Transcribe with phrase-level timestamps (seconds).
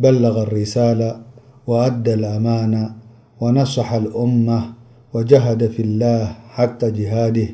[0.00, 1.20] بلغ الرسالة
[1.66, 2.90] وأدى الأمان
[3.40, 4.62] ونصح الأمة
[5.14, 7.46] وجهد في الله حتى جهاده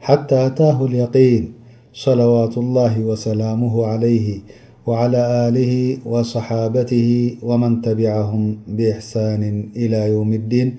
[0.00, 1.52] حتى أتاه اليقين
[1.92, 4.40] صلوات الله وسلامه عليه
[4.86, 10.76] وعلى آله وصحابته ومن تبعهم بإحسان إلى يوم الدين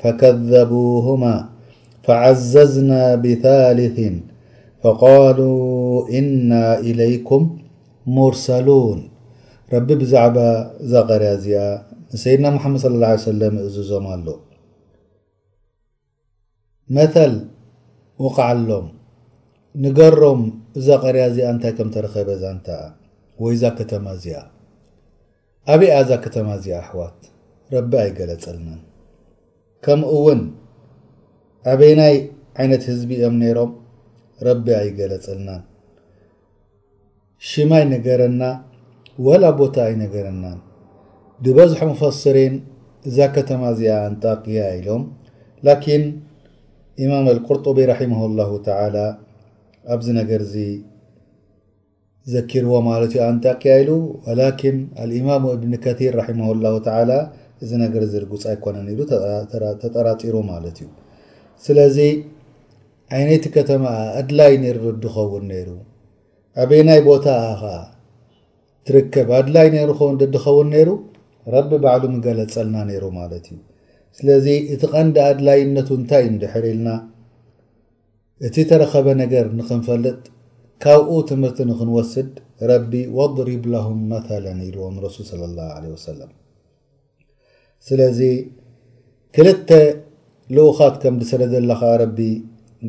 [0.00, 1.34] فكذبوهما
[2.04, 3.98] فعززنا بثالث
[4.84, 5.38] ፈቃሉ
[6.18, 6.52] እና
[6.88, 7.44] ኢለይኩም
[8.16, 8.98] ሙርሰሉን
[9.72, 10.36] ረቢ ብዛዕባ
[10.90, 11.60] ዛ ቀርያ እዚኣ
[12.12, 14.26] ንሰይድና መሓመድ صለ ላ ሰለም እእዝዞም ኣሎ
[16.96, 17.34] መተል
[18.24, 18.86] ውቕዓሎም
[19.82, 20.40] ንገሮም
[20.80, 22.68] እዛ ቀርያ እዚኣ እንታይ ከም ተረኸበ ዛንታ
[23.44, 24.38] ወይ ዛ ከተማ እዚኣ
[25.74, 27.20] ኣብይኣ እዛ ከተማ እዚኣ ኣሕዋት
[27.74, 28.80] ረቢ ኣይገለፀልናን
[29.86, 30.40] ከምኡእውን
[31.72, 32.16] ኣበይ ናይ
[32.60, 33.70] ዓይነት ህዝቢ እኦም ነይሮም
[34.64, 35.48] ቢ ኣይገለፀና
[37.48, 38.42] ሽማ ኣይነገረና
[39.26, 40.58] ወላ ቦታ ኣይነገረናን
[41.44, 42.54] ድበዝሖ ሙፈስሪን
[43.08, 45.02] እዛ ከተማ እዚኣ ኣንጣቂያ ኢሎም
[45.66, 46.04] ላኪን
[47.04, 48.76] ኢማም አልقርطቢ ራሕማ ላه ተ
[49.94, 50.54] ኣብዚ ነገር ዚ
[52.32, 53.90] ዘኪርዎ ማለት እዩ ኣንጣቂያ ኢሉ
[54.40, 56.68] ላኪን አልእማም እብኒ ከር ራሕማ ላ
[57.64, 59.06] እዚ ነገር ዝርጉፅ ይኮነን ሉ
[59.82, 60.88] ተጠራጢሩ ማለት እዩ
[61.66, 61.96] ስለዚ
[63.16, 63.84] ዓይነቲ ከተማ
[64.20, 65.68] ኣድላይ ነይድኸውን ነይሩ
[66.62, 67.26] ኣበይ ናይ ቦታ
[67.60, 67.76] ኸዓ
[68.86, 70.90] ትርከብ ኣድላይ ነሩ ኸውን ድድኸውን ነይሩ
[71.54, 73.58] ረቢ ባዕሉ ምገለፀልና ነይሩ ማለት እዩ
[74.16, 76.88] ስለዚ እቲ ቀንዲ ኣድላይነት እንታይ እዩ ድሕር ኢልና
[78.46, 80.18] እቲ ተረኸበ ነገር ንክንፈልጥ
[80.84, 82.30] ካብኡ ትምህርቲ ንክንወስድ
[82.70, 86.30] ረቢ ወضሪብለሁም መተለን ይልዎም ረሱል ስለ ላ ለ ወሰላም
[87.88, 88.20] ስለዚ
[89.36, 89.70] ክልተ
[90.56, 92.18] ልኡኻት ከም ድሰደ ዘለኻዓ ረቢ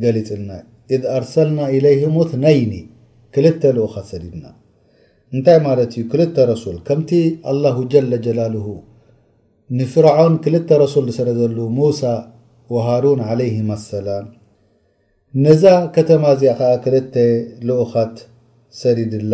[0.03, 0.49] ገሊፅና
[0.95, 2.73] እድ ኣርሰልና ኢለይህም ውትነይኒ
[3.35, 4.45] ክልተ ልኡኻት ሰዲድና
[5.35, 7.11] እንታይ ማለት እዩ ክልተ ረሱል ከምቲ
[7.51, 8.67] ኣላሁ ጀላጀላልሁ
[9.79, 12.01] ንፍርዖን ክልተ ረሱል ዝሰረ ዘሉ ሙሳ
[12.75, 14.25] ወሃሩን ዓለይህም አሰላም
[15.45, 15.63] ነዛ
[15.95, 17.15] ከተማ እዚኣ ከዓ ክልተ
[17.69, 18.15] ልኡኻት
[18.81, 19.33] ሰዲድላ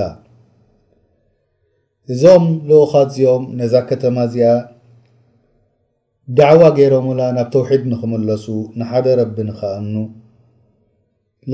[2.14, 4.52] እዞም ልኡኻት እዚኦም ነዛ ከተማ እዚኣ
[6.38, 8.46] ዳዕዋ ገይሮምላ ናብ ተውሒድ ንክምለሱ
[8.80, 9.94] ንሓደ ረቢ ንኽኣኑ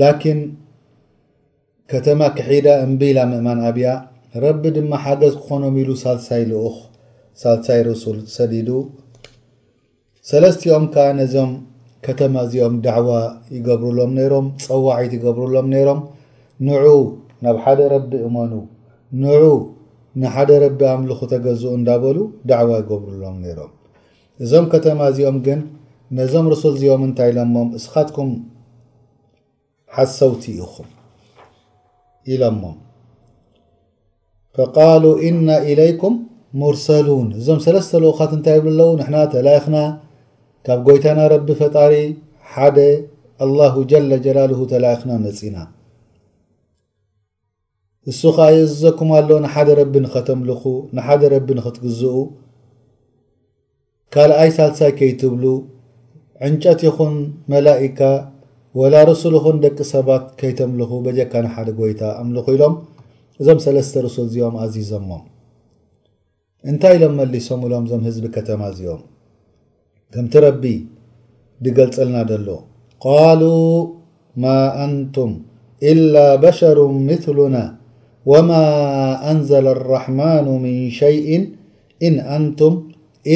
[0.00, 0.38] ላኪን
[1.92, 3.88] ከተማ ክሒዳ እምቢላ ምእማን ኣብያ
[4.44, 6.76] ረቢ ድማ ሓገዝ ክኾኖም ኢሉ ሳልሳይ ልኡኽ
[7.40, 8.68] ሳልሳይ ርሱል ሰዲዱ
[10.30, 11.50] ሰለስቲኦም ከዓ ነዞም
[12.06, 13.10] ከተማ እዚኦም ዳዕዋ
[13.56, 16.00] ይገብርሎም ነይሮም ፀዋዒት ይገብርሎም ነይሮም
[16.68, 16.88] ንዑ
[17.46, 18.52] ናብ ሓደ ረቢ እመኑ
[19.24, 19.44] ንዑ
[20.22, 22.16] ንሓደ ረቢ ኣምልኹ ተገዝኡ እንዳበሉ
[22.52, 23.70] ዳዕዋ ይገብርሎም ነይሮም
[24.44, 25.60] እዞም ከተማ እዚኦም ግን
[26.20, 28.30] ነዞም ርሱል እዚኦም እንታይ ኢሎሞም ንስኻትኩም
[29.94, 30.86] ሓ ሰውቲ ኢኹም
[32.34, 32.62] ኢለሞ
[34.56, 36.14] ፈቃሉ እና ኢለይኩም
[36.60, 39.76] ሙርሰሉን እዞም ሰለስተ ልወካት እንታይ ብ ኣለው ንሕና ተላይኽና
[40.66, 41.92] ካብ ጎይታና ረቢ ፈጣሪ
[42.52, 42.76] ሓደ
[43.48, 43.60] ኣላ
[43.90, 45.56] ጀላ ጀላል ተላይኽና መፂና
[48.12, 50.62] እሱ ከዓ የእዝዘኩም ኣሎ ንሓደ ረቢ ንኸተምልኩ
[50.96, 52.16] ንሓደ ረቢ ንኽትግዝኡ
[54.14, 55.44] ካልኣይ ሳልሳይ ከይትብሉ
[56.46, 57.14] ዕንጨት ይኹን
[57.52, 58.00] መላኢካ
[58.80, 62.74] ወላ ርሱል ኹን ደቂ ሰባት ከይተምልኹ በጀካ ሓደ ጎይታ ኣምልኹ ኢሎም
[63.40, 65.08] እዞም ሰለስተ ርሱል እዚኦም ኣዚዘሞ
[66.70, 69.02] እንታይ ኢሎም መሊሶም ብሎም እዞም ህዝቢ ከተማ እዚኦም
[70.14, 70.64] ከምቲ ረቢ
[71.64, 72.48] ብገልፀልና ደሎ
[73.06, 73.42] ቃሉ
[74.44, 75.30] ማ ኣንቱም
[75.90, 76.14] إላ
[76.44, 76.78] በሸሩ
[77.08, 77.56] ምሉና
[78.30, 78.50] ወማ
[79.30, 81.28] አንዘለ ራሕማኑ ምን ሸይء
[82.06, 82.74] እን አንቱም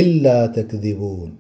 [0.01, 1.33] إላ ተክذቡን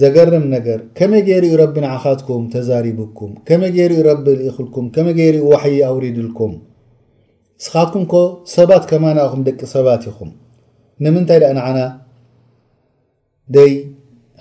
[0.00, 6.52] ዘገርም ነገር ከመይ ገይርኡ ረቢ ንዓኻትኩም ተዛሪብኩም ከመይ ገይርኡ ረቢ ልኢኽልኩም ከመይ ገይርኡ ዋሕይ ኣውሪድልኩም
[7.60, 8.16] ንስኻትኩም ኮ
[8.56, 10.30] ሰባት ከማናእኹም ደቂ ሰባት ኢኹም
[11.04, 11.78] ንምንታይ ድኣ ንዓና
[13.56, 13.72] ደይ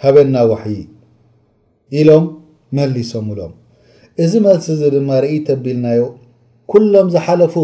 [0.04, 0.80] ሃበና ዋሕይ
[2.00, 2.26] ኢሎም
[2.78, 3.54] መህሊሶምብሎም
[4.24, 6.02] እዚ መልሲ እዚ ድማ ርኢ ኣቢልናዮ
[6.74, 7.56] ኩሎም ዝሓለፉ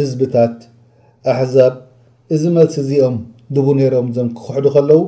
[0.00, 0.56] ህዝብታት
[1.32, 1.74] ኣሕዛብ
[2.36, 3.16] እዚ መልሲ እዚኦም
[3.56, 5.00] ድቡ ነይሮም ዞም ክኩሕዱ ከለው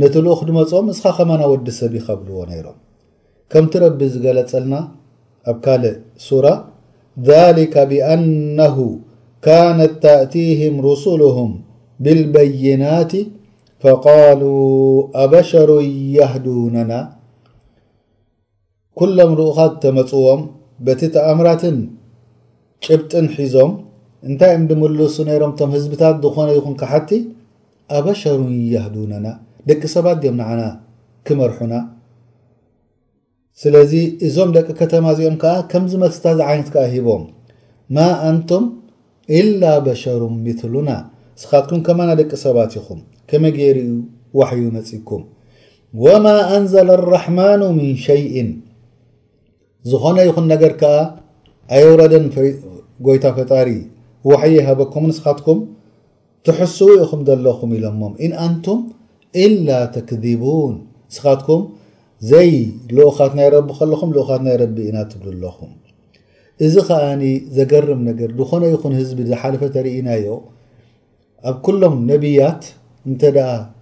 [0.00, 2.76] ነቲ ልኡኽ ድመፅኦም እስኻ ከመና ወዲ ሰብ ይኸብልዎ ነይሮም
[3.52, 4.74] ከምቲ ረቢ ዝገለፀልና
[5.50, 5.94] ኣብ ካልእ
[6.26, 6.46] ሱራ
[7.58, 8.76] ሊካ ብኣነሁ
[9.44, 11.52] ካነት ተእቲህም ርስሉሁም
[12.06, 13.12] ብልበይናት
[13.84, 14.42] ፈቃሉ
[15.22, 15.88] ኣበሸሩን
[16.18, 16.92] ያህዱነና
[19.00, 20.42] ኩሎም ልኡኻ ተመፅዎም
[20.88, 21.76] በቲ ተኣምራትን
[22.84, 23.72] ጭብጥን ሒዞም
[24.28, 27.10] እንታይ እምዲምልሱ ነይሮም እቶም ህዝብታት ዝኾነ ይኹን ካሓቲ
[27.96, 29.26] ኣበሸሩን ያህዱነና
[29.68, 30.62] ደቂ ሰባት እድኦም ንዓና
[31.26, 31.74] ክመርሑና
[33.62, 33.92] ስለዚ
[34.26, 37.22] እዞም ደቂ ከተማ እዚኦም ከዓ ከምዝ መስታ ዚ ዓይነት ከዓ ሂቦም
[37.96, 38.64] ማ ኣንቱም
[39.38, 43.78] ኢላ በሸሩም ምትሉና ንስኻትኩም ከማና ደቂ ሰባት ኢኹም ከመ ገይሪ
[44.40, 45.22] ዋሕይ ይመፅብኩም
[46.04, 46.26] ወማ
[46.56, 48.50] ኣንዘለ ራሕማኑ ምን ሸይን
[49.90, 50.96] ዝኾነ ይኹን ነገር ከዓ
[51.76, 52.26] ኣየ ወረደን
[53.06, 53.68] ጎይታ ፈጣሪ
[54.30, 55.58] ዋሕይ ይሃበኩምን ንስኻትኩም
[56.48, 58.78] ትሕስው ኢኹም ዘለኹም ኢሎሞም ን ኣንቱም
[59.46, 60.74] ኢላ ተክذቡን
[61.10, 61.62] ንስኻትኩም
[62.30, 62.50] ዘይ
[62.96, 65.72] ልኡኻት ናይረቢ ከለኹም ልኡኻት ናይ ረቢ ኢና ትብልኣለኹም
[66.66, 67.22] እዚ ከዓኒ
[67.56, 70.26] ዘገርም ነገር ዝኮነ ይኹን ህዝቢ ዝሓለፈ ርኢናዮ
[71.48, 72.62] ኣብ ኩሎም ነብያት
[73.08, 73.22] እንተ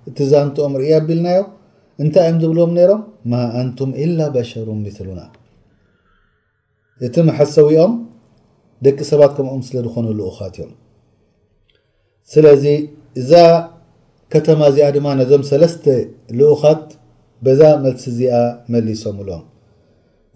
[0.08, 1.40] እቲ ዛንቲኦም ርእ ኣቢልናዮ
[2.02, 3.02] እንታይ እዮም ዝብልዎም ነሮም
[3.32, 5.20] ማ ኣንቱም ኢላ በሸሩን ምስሉና
[7.06, 7.92] እቲ መሓሰዊኦም
[8.86, 10.72] ደቂ ሰባት ከምኦም ስለ ዝኮኑ ልኡኻት እዮም
[12.32, 12.64] ስለዚ
[14.32, 15.84] ከተማ እዚኣ ድማ ነዞም ሰለስተ
[16.38, 16.84] ልኡኻት
[17.44, 18.34] በዛ መልሲ እዚኣ
[18.72, 19.42] መሊሶምሎም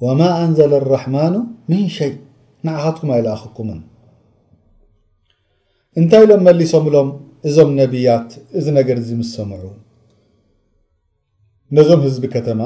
[0.05, 1.35] ወማ ኣንዘለ ረሕማኑ
[1.71, 2.13] ምን ሸይ
[2.67, 3.81] ንዓኻትኩም ኣይለኣኽኩምን
[6.01, 7.09] እንታይ ኢሎም መሊሶምሎም
[7.49, 9.65] እዞም ነብያት እዚ ነገር እዚ ምስ ሰምዑ
[11.77, 12.61] ነዞም ህዝቢ ከተማ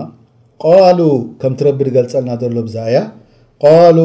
[0.65, 1.01] ቃሉ
[1.41, 2.99] ከምቲ ረቢ ድገልፀልና ዘሎ ብዛ እያ
[3.65, 3.99] ቃሉ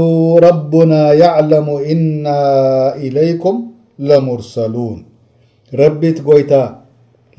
[0.46, 2.26] ረቡና የዕለሙ እና
[3.08, 3.58] ኢለይኩም
[4.10, 5.00] ለሙርሰሉን
[5.82, 6.52] ረቢት ጎይታ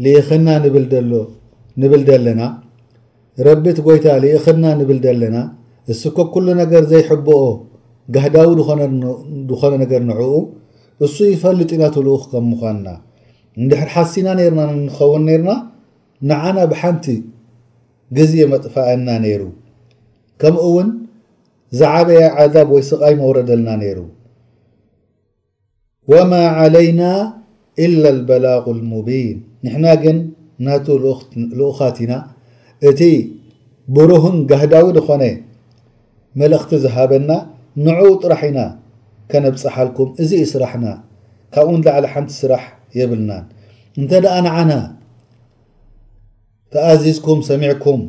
[0.05, 2.41] ሊኽና ብሎንብል ደለና
[3.47, 5.37] ረቢት ጎይታ ሊእክና ንብል ደለና
[5.93, 7.41] እስኮ ኩሉ ነገር ዘይሕብኦ
[8.15, 8.49] ጋህዳዊ
[9.51, 10.21] ዝኾነ ነገር ንዕኡ
[11.07, 12.89] እሱ ይፈልጢና ትብልኡ ከም ምኳንና
[13.61, 15.51] እንድሕር ሓሲና ነርና ንኸውን ነርና
[16.31, 17.07] ንዓና ብሓንቲ
[18.17, 19.43] ግዝ መጥፋአልና ነይሩ
[20.43, 20.89] ከምኡ እውን
[21.79, 23.99] ዝዓበየ ዓዛብ ወይ ስቃይ መውረደልና ነይሩ
[26.13, 26.33] ወማ
[26.65, 27.01] ዓለይና
[27.87, 30.17] ኢላ ልበላغ ሙቢን ንሕና ግን
[30.67, 30.87] ናቱ
[31.59, 32.13] ልኡኻት ኢና
[32.89, 33.01] እቲ
[33.97, 35.23] ብሩህን ጋህዳዊ ዝኾነ
[36.41, 37.31] መልእኽቲ ዝሃበና
[37.85, 38.59] ንዑኡ ጥራሕ ኢና
[39.31, 40.87] ከነብፅሓልኩም እዚ ይስራሕና
[41.55, 42.65] ካብ እኡን ላዕሊ ሓንቲ ስራሕ
[42.99, 43.45] የብልናን
[44.01, 44.73] እንተ ደኣ ንዓና
[46.75, 48.01] ተኣዚዝኩም ሰሚዕኩም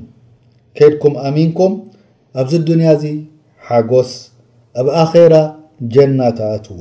[0.79, 1.75] ከድኩም ኣሚንኩም
[2.41, 3.05] ኣብዚ ድንያ እዚ
[3.67, 4.11] ሓጎስ
[4.79, 5.35] ኣብ ኣኼራ
[5.95, 6.77] ጀናትኣትዉ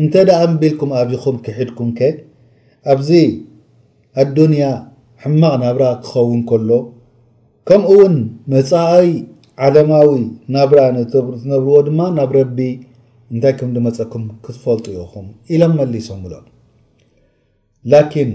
[0.00, 2.08] እንተ ደኣ ንቢልኩም ኣብኹም ክሕድኩም ከ
[2.92, 3.10] ኣብዚ
[4.22, 4.64] ኣዱንያ
[5.22, 6.70] ሕማቕ ናብራ ክኸውን ከሎ
[7.68, 8.14] ከምኡ እውን
[8.52, 9.08] መፃኣይ
[9.66, 10.10] ዓለማዊ
[10.54, 12.58] ናብራ ንዝነብርዎ ድማ ናብ ረቢ
[13.32, 16.34] እንታይ ከም ዲመፀኩም ክትፈልጡ ኢኹም ኢሎም መሊሶም ብሎ
[17.92, 18.30] ላኪን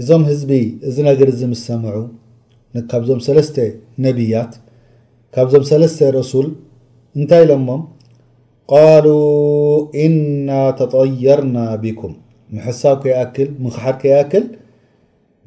[0.00, 0.50] እዞም ህዝቢ
[0.88, 1.96] እዚ ነገር ዚ ምስ ሰምዑ
[2.76, 3.56] ንካብዞም ሰለስተ
[4.06, 4.52] ነብያት
[5.36, 6.48] ካብዞም ሰለስተ ረሱል
[7.16, 7.82] እንታይ ኢሎሞም
[8.74, 9.20] قلو
[10.04, 10.48] إن
[10.80, 12.14] ተطيርና بكም
[12.66, 13.12] ሕሳብ ይ
[13.84, 14.44] ሓድ ይأል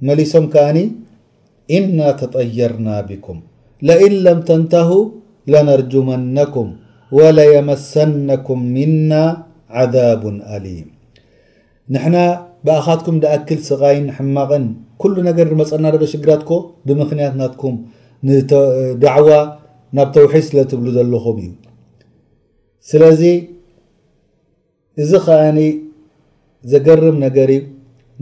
[0.08, 0.78] መሊሶም ዓኒ
[1.78, 1.80] إ
[2.22, 3.38] ተطيርና بكም
[3.88, 4.90] لإن لም ተنته
[5.52, 6.68] لنرجመنኩም
[7.18, 9.12] وليመሰنكም مና
[9.78, 10.24] عذاب
[10.56, 10.88] أليم
[11.94, 12.16] ንና
[12.66, 14.64] ብኣካትኩም أክል ስቃይን ማቕን
[15.02, 16.42] كل ነገር መፀና ሎ ሽግራት
[16.88, 17.76] ብምክንያት ናም
[19.04, 19.30] ዳعو
[19.98, 21.50] ናብ ተوሒድ ስለ ትብሉ ዘለኹም እዩ
[22.88, 23.21] ስለዚ
[25.01, 25.59] እዚ ከዓኒ
[26.71, 27.50] ዘገርም ነገር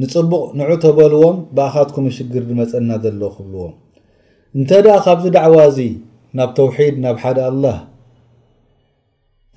[0.02, 3.74] ንፅቡቕ ንዑ ተበልዎም ብኣኻትኩም ሽግር ዝመፀና ዘሎ ክብልዎም
[4.58, 5.80] እንተ ደ ካብዚ ዳዕዋ እዚ
[6.38, 7.66] ናብ ተውሒድ ናብ ሓደ ኣላ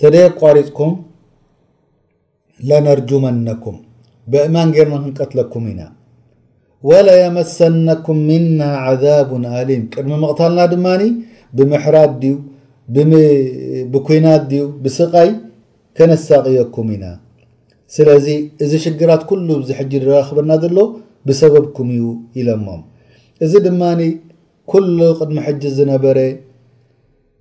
[0.01, 0.93] ተደ ቋሪፅኩም
[2.69, 3.77] ለነርጁመነኩም
[4.33, 5.83] ብእማን ጌርና ክንቀትለኩም ኢና
[6.89, 11.03] ወለየመሰነኩም ምና ዓዛቡን ኣሊም ቅድሚ መቕታልና ድማኒ
[11.57, 12.35] ብምሕራት ድዩ
[13.93, 15.31] ብኩናት ድዩ ብስቃይ
[15.97, 17.05] ከነሳቅየኩም ኢና
[17.95, 18.27] ስለዚ
[18.65, 20.77] እዚ ሽግራት ኩሉ ሕጂ ዝራክበና ዘሎ
[21.29, 22.05] ብሰበብኩም እዩ
[22.41, 22.81] ኢለሞም
[23.45, 24.01] እዚ ድማኒ
[24.73, 26.19] ኩሉ ቅድሚ ሕጂ ዝነበረ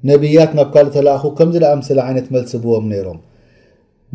[0.10, 3.18] ነቢያት ናብ ካልእ ተላኣኹ ከምዚ ደኣ ምስለ ዓይነት መልስብዎም ነይሮም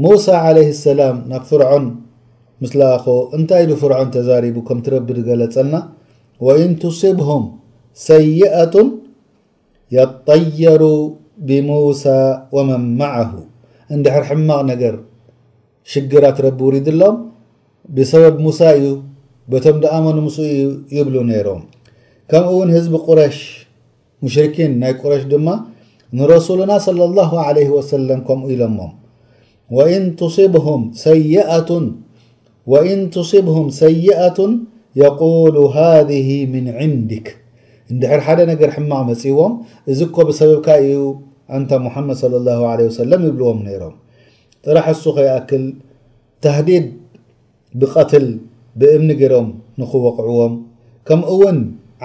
[0.05, 1.85] ሙሳ عለ ሰላም ናብ ፍርዖን
[2.63, 5.75] ምስለኣኾ እንታይ ሉ ፍርዖን ተዛሪቡ ከም ትረቢድ ገለፀና
[6.47, 7.45] ወኢንቱስብሁም
[8.09, 8.89] ሰይአቱን
[9.97, 10.83] የጠየሩ
[11.49, 12.19] بموسى
[12.53, 13.33] ومن معه
[13.91, 14.95] ندحر حمق نر
[15.91, 17.17] شرت رب وردሎم
[17.95, 18.69] بسبب موسى
[19.51, 20.39] بم دأمن مس
[20.97, 21.63] يبلو نرم
[22.31, 23.39] كم ون زب قرش
[24.25, 25.23] مشركين قرش
[26.19, 28.19] نرسولن صلى الله عليه وسلم
[28.77, 28.81] م
[32.73, 34.39] وإن تصبهم سيئة
[35.07, 37.29] يقول هذه من عندك
[37.93, 39.53] እንድሕር ሓደ ነገር ሕማ መፅህዎም
[39.93, 40.95] እዚ ኮ ብሰበብካ እዩ
[41.57, 43.95] አንታ ሙሓመድ صለ ላሁ ለ ወሰለም ይብልዎም ነይሮም
[44.65, 45.65] ጥራሕ ሱ ከይኣክል
[46.45, 46.87] ተህዲድ
[47.81, 48.27] ብቀትል
[48.81, 49.49] ብእምኒ ገይሮም
[49.81, 50.55] ንክወቅዕዎም
[51.07, 51.59] ከምኡ እውን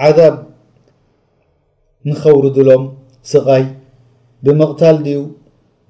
[0.08, 0.34] ዓዛብ
[2.10, 2.82] ንከውርድሎም
[3.32, 3.64] ስቃይ
[4.44, 5.18] ብምቕታል ድዩ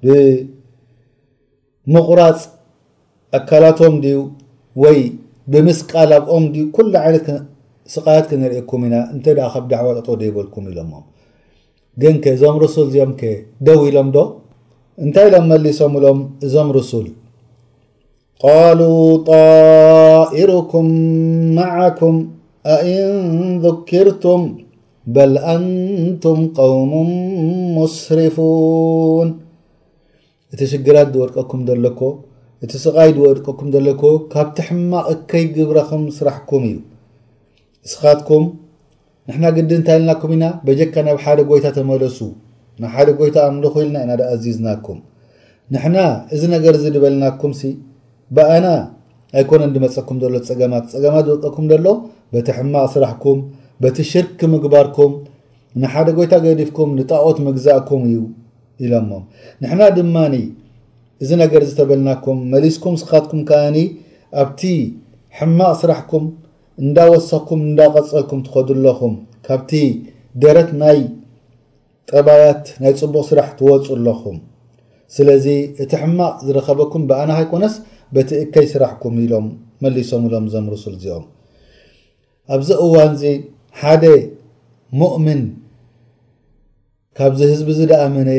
[0.07, 2.39] ብምቑራፅ
[3.37, 4.17] ኣካላቶም ድዩ
[4.83, 4.99] ወይ
[5.51, 7.27] ብምስቃላብኦም ድዩ ኩሉ ዓይነት
[7.93, 10.91] ስቓት ክንሪእኩም ኢና እንተይ ደ ካብ ዳዕዋ ኣጥ ዶይበልኩም ኢሎሞ
[12.01, 13.11] ግን ከ እዞም ርሱል እዚኦም
[13.67, 14.21] ደው ኢሎም ዶ
[15.05, 17.07] እንታይ ሎም መሊሶምሎም እዞም ርሱል
[18.43, 18.79] ቃሉ
[19.29, 20.87] طኢርኩም
[21.57, 22.15] ማعኩም
[22.75, 24.43] ኣእንذኪርቱም
[25.17, 27.09] በል አንቱም قውሙም
[27.77, 29.29] ሙስርፉوን
[30.53, 31.99] እቲ ሽግራት ዝወድቀኩም ዘለኮ
[32.65, 34.01] እቲ ስቃይ ድወድቀኩም ዘለኮ
[34.35, 36.77] ካብቲ ሕማቕ እከይ ግብረኩም ስራሕኩም እዩ
[37.85, 38.43] ንስኻትኩም
[39.27, 42.17] ንሕና ግዲ እንታይ ኢልናኩም ኢና በጀካ ናብ ሓደ ጎይታ ተመለሱ
[42.81, 44.99] ንሓደ ጎይታ ኣምንኮኢልና ኢናዳ ኣዚዝናኩም
[45.73, 45.97] ንሕና
[46.35, 47.51] እዚ ነገር ዚ ድበልናኩም
[48.35, 48.65] ብኣና
[49.39, 51.87] ኣይኮነን ድመፀኩም ዘሎ ፀገማት ፀገማት ዝበጠኩም ዘሎ
[52.33, 53.39] በቲ ሕማቅ ስራሕኩም
[53.83, 55.11] በቲ ሽርክ ምግባርኩም
[55.81, 58.19] ንሓደ ጎይታ ገዲፍኩም ንጣዖት ምግዛእኩም እዩ
[58.85, 59.11] ኢሎሞ
[59.63, 60.35] ንሕና ድማኒ
[61.23, 63.77] እዚ ነገር ዚ ተበልናኩም መሊስኩም ስኻትኩም ከዓኒ
[64.41, 64.61] ኣብቲ
[65.39, 66.23] ሕማቕ ስራሕኩም
[66.83, 69.13] እንዳወሰኽኩም እንዳቐፀልኩም ትኸዱ ለኹም
[69.45, 69.71] ካብቲ
[70.43, 70.99] ደረት ናይ
[72.11, 74.37] ጠባያት ናይ ፅቡቕ ስራሕ ትወፁ ኣለኹም
[75.15, 75.45] ስለዚ
[75.83, 77.75] እቲ ሕማቕ ዝረኸበኩም ብኣና ሃይኮነስ
[78.15, 79.45] በቲ እከይ ስራሕኩም ኢሎም
[79.83, 81.25] መሊሶም ኢሎም ዘምርሱል እዚኦም
[82.55, 83.25] ኣብዚ እዋን እዚ
[83.81, 84.03] ሓደ
[85.01, 85.41] ሙእምን
[87.17, 88.29] ካብዚ ህዝቢ ዝደኣመነ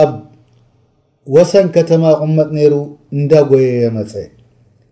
[0.00, 0.12] ኣብ
[1.34, 2.74] ወሰን ከተማ ቕመጥ ነይሩ
[3.18, 4.12] እንዳጎየየ መፀ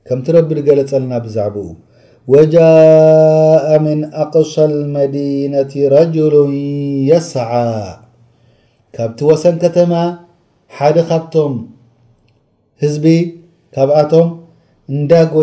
[0.06, 1.66] ከምቲ ረቢድ ገለፀለና ብዛዕባኡ
[2.32, 6.34] وجاء من أقش المدينة رجل
[7.10, 7.72] يسعى
[8.96, 9.92] ካبቲ وسن كተم
[10.76, 11.52] حد ካብቶم
[12.82, 13.04] ህዝب
[13.74, 14.26] ካبኣቶም
[14.96, 14.96] እ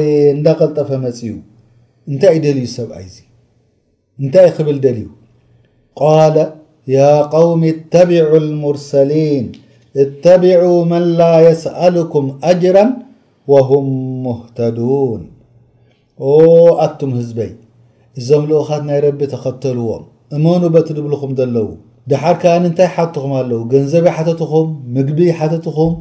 [0.05, 0.09] ي
[0.49, 1.29] እ قلጠف مፅي
[2.11, 2.89] نታይ ل سብ
[4.21, 5.07] እنታይ ብل دلዩ
[6.01, 6.35] قال
[6.97, 9.45] يا قوم اتبعو المرسلين
[10.03, 12.85] اتبعوا من لا يسألكم أجرا
[13.51, 13.85] وهم
[14.27, 15.21] مهتدون
[16.85, 17.51] ኣቱም ህዝበይ
[18.19, 20.03] እዞም ልኡኻት ናይ ረቢ ተኸተልዎም
[20.35, 21.67] እመኑ በት ዝብልኩም ዘለዉ
[22.11, 25.93] ድሓር ከዓኒ እንታይ ሓትኩም ኣለው ገንዘብ ሓተትኩም ምግቢ ሓተትኹም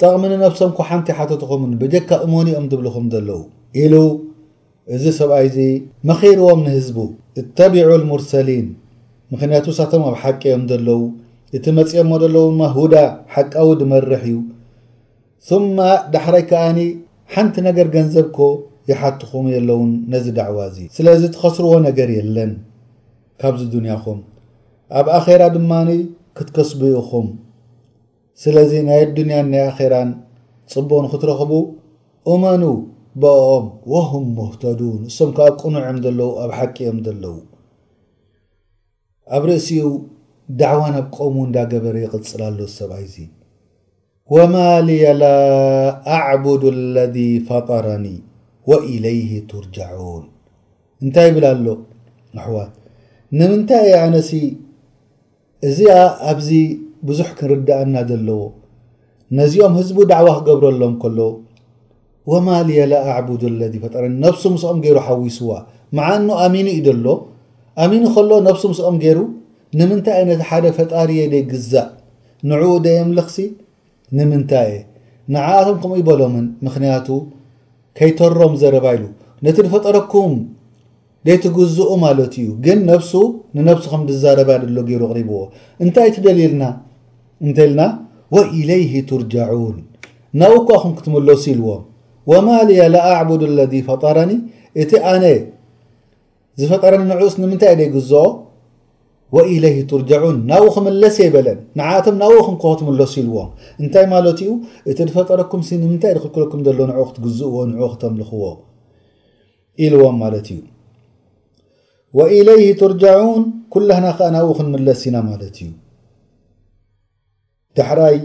[0.00, 3.40] ጠቕሚኒ ነብሶምኩ ሓንቲ ሓተትኹምን በጀካ እሞኒ እኦም ዝብልኩም ዘለው
[3.82, 3.94] ኢሉ
[4.94, 5.66] እዚ ሰብኣይ ዚ
[6.10, 6.98] መኺርዎም ንህዝቡ
[7.42, 8.66] እተቢዑ ሙርሰሊን
[9.34, 11.00] ምክንያቱ ሳቶም ኣብ ሓቂዮም ዘለዉ
[11.58, 12.94] እቲ መፅኦ እሞ ዘለዉ ማ ሁዳ
[13.34, 14.36] ሓቃዊ ድመርሕ እዩ
[15.76, 16.78] ማ ዳሕረይ ከዓኒ
[17.34, 18.38] ሓንቲ ነገር ገንዘብኮ
[18.90, 22.52] ይሓትኹም ዘለውን ነዚ ዳዕዋ እዚ ስለዚ እትኸስርዎ ነገር የለን
[23.40, 24.18] ካብዚ ዱንያኹም
[24.98, 25.88] ኣብ ኣኼራ ድማኒ
[26.38, 27.26] ክትከስብኡኹም
[28.42, 30.10] ስለዚ ናይ ዱንያን ናይ ኣራን
[30.74, 31.52] ፅቦን ክትረኽቡ
[32.34, 32.62] እመኑ
[33.22, 37.34] ብኦም ወም ሙህተዱን እሶም ካብ ቁኑዕዮም ዘለው ኣብ ሓቂ እኦም ዘለው
[39.36, 39.88] ኣብ ርእሲኡ
[40.62, 43.14] ዳዕዋ ናብ ቆሙ እንዳገበረ ይቕፅላ ሎ ሰብኣይዚ
[44.34, 44.54] ወማ
[44.86, 45.26] ልየ ላ
[46.18, 46.96] ኣዕቡድ አለ
[47.48, 48.06] ፈጠረኒ
[48.94, 49.18] ኢለይ
[49.50, 50.22] ትርጃን
[51.04, 51.66] እንታይ ብል ኣሎ
[52.38, 52.72] ኣሕዋት
[53.38, 54.30] ንምንታይ እ ኣነሲ
[55.68, 55.92] እዚኣ
[56.30, 56.48] ኣብዚ
[57.08, 58.40] ብዙሕ ክንርዳእና ዘለዎ
[59.40, 61.18] ነዚኦም ህዝቡ ዳዕዋ ክገብረሎም ከሎ
[62.30, 65.48] ወማ ልየ ላኣዕቡዱ ለ ፈጠረኒ ነብሱ ምስኦም ገይሩ ሓዊስዋ
[65.96, 67.06] መዓኑ ኣሚኒ እዩ ዘሎ
[67.84, 69.18] ኣሚኑ ከሎ ነብሱ ምስኦም ገይሩ
[69.78, 71.88] ንምንታይ ነቲ ሓደ ፈጣሪየ ደ ግዛእ
[72.50, 73.38] ንዕኡ ደ ኣምልኽሲ
[74.18, 74.82] ንምንታይ እ
[75.34, 77.06] ንዓኣቶም ከምኡ ይበሎምን ምክንያቱ
[77.98, 79.04] ከይተሮም ዘረባ ኢሉ
[79.46, 80.32] ነቲ ፈጠረኩም
[81.26, 83.12] ደይትግዝኡ ማለት እዩ ግን ነብሱ
[83.56, 85.38] ንነፍሱ ከም ዝዛረባ ሎ ገይሩ ሪብዎ
[85.84, 86.64] እንታይ ትደሊልና
[87.44, 87.80] እንተልና
[88.34, 89.76] ወኢለይه ቱርጃعን
[90.40, 91.82] ናብኡ እኳኹም ክትመለሱ ኢልዎም
[92.30, 94.32] ወማልያ ላኣዕቡድ አለذ ፈጠረኒ
[94.82, 95.24] እቲ ኣነ
[96.60, 98.22] ዝፈጠረኒ ንዑስ ንምንታይ ደይግዝኦ
[99.34, 103.48] ወኢለይ ትርጃን ናብኡ ክምለስ ኣይበለን ንዓቶም ናብኡ ክንከኾትምለሱ ኢልዎም
[103.82, 104.50] እንታይ ማለት እዩ
[104.90, 108.44] እቲ ዝፈጠረኩምስ ምንታይ ድክልክለኩም ዘሎ ንዕኡ ክትግዝእዎ ንዕ ክተምልኽዎ
[109.86, 110.60] ኢልዎም ማለት እዩ
[112.18, 113.40] ወኢለይ ትርጃን
[113.74, 115.70] ኩላህና ከዓ ናብኡ ክንምለስ ኢና ማለት እዩ
[117.78, 118.18] ዳሕራይ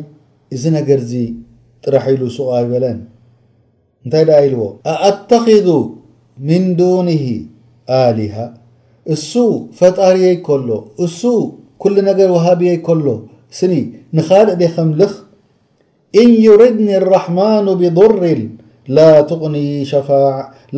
[0.56, 1.24] እዚ ነገር ዚ
[1.84, 3.00] ጥራሕ ኢሉ ሱቀ ይበለን
[4.04, 5.68] እንታይ ድ ኢልዎ ኣኣተክذ
[6.48, 7.10] ምን ዱኒ
[8.06, 8.36] ኣሊሃ
[9.14, 9.34] እሱ
[9.80, 10.68] ፈጣርየይ ከሎ
[11.06, 11.22] እሱ
[11.82, 13.06] ኩل ነገር وሃብየይከሎ
[13.58, 13.74] ስኒ
[14.16, 15.14] ንኻልق ዘ ከምልኽ
[16.22, 18.16] إن ዩርድኒي الرحማኑ بضር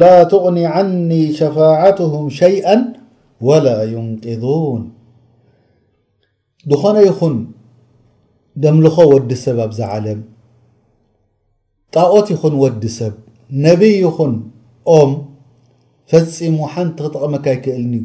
[0.01, 0.89] ላا تቕኒ عن
[1.39, 2.65] ሸفاعتهም ሸይئ
[3.47, 4.81] وላا يንقذوን
[6.69, 7.35] ድኾነ ይኹን
[8.63, 10.19] ደምልኾ ወዲ ሰብ ኣብዝዓለም
[11.95, 13.13] ጣقት ይኹን ወዲ ሰብ
[13.65, 14.33] ነብይ ይኹን
[14.99, 15.11] ኦም
[16.11, 18.03] ፈፂሙ ሓንቲ ክተቐመካ ይክእልኒዩ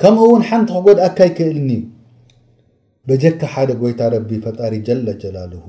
[0.00, 1.82] ከምኡውን ሓንቲ ክጎድኣካ ይክእልኒዩ
[3.08, 5.64] በጀካ ሓደ ጎይታ ረቢ ፈጣሪ ጀለጀላልሁ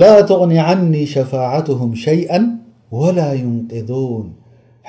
[0.00, 2.32] ላ ትቕኒ ዓኒ ሸፋعትهም ሸይአ
[3.00, 4.26] ወላ ዩንቅذን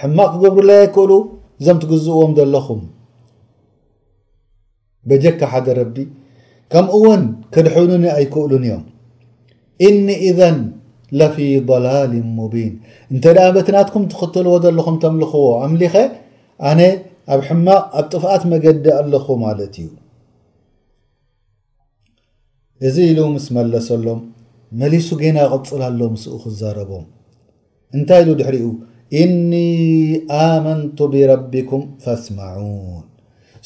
[0.02, 1.12] ሕማቅ ክገብሩ ላይ ይክእሉ
[1.60, 2.82] እዞም ትግዝእዎም ዘለኹም
[5.10, 5.98] በጀካ ሓደ ረቢ
[6.74, 8.82] ከምውን ክድሑይኑኒ ኣይክእሉን እዮም
[9.88, 10.08] እኒ
[11.20, 11.38] ለፊ
[11.72, 12.74] ضላል ሙቢን
[13.14, 15.96] እንተ ደ በቲ ናትኩም ትኽትልዎ ዘለኹም ተምልኽዎ ኣምሊኸ
[16.70, 16.82] ኣነ
[17.34, 19.90] ኣብ ሕማቕ ኣብ ጥፍኣት መገዲ ኣለኹ ማለት እዩ
[22.88, 24.20] እዚ ኢሉ ምስ መለሰሎም
[24.82, 27.06] መሊሱ ገና ቅፅል ሎ ምስኡ ክዘረቦም
[27.98, 28.68] እንታይ ኢሉ ድሕሪኡ
[29.22, 29.52] እኒ
[30.42, 32.60] ኣመንቱ ብረቢኩም ፈስማን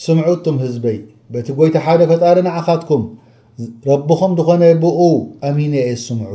[0.03, 0.97] ስምዑቱም ህዝበይ
[1.33, 3.03] በቲ ጎይተ ሓደ ፈጣሪ ንዓኻትኩም
[3.89, 4.97] ረብኹም ዝኾነ ብኡ
[5.47, 6.33] ኣሚን የ ስምዑ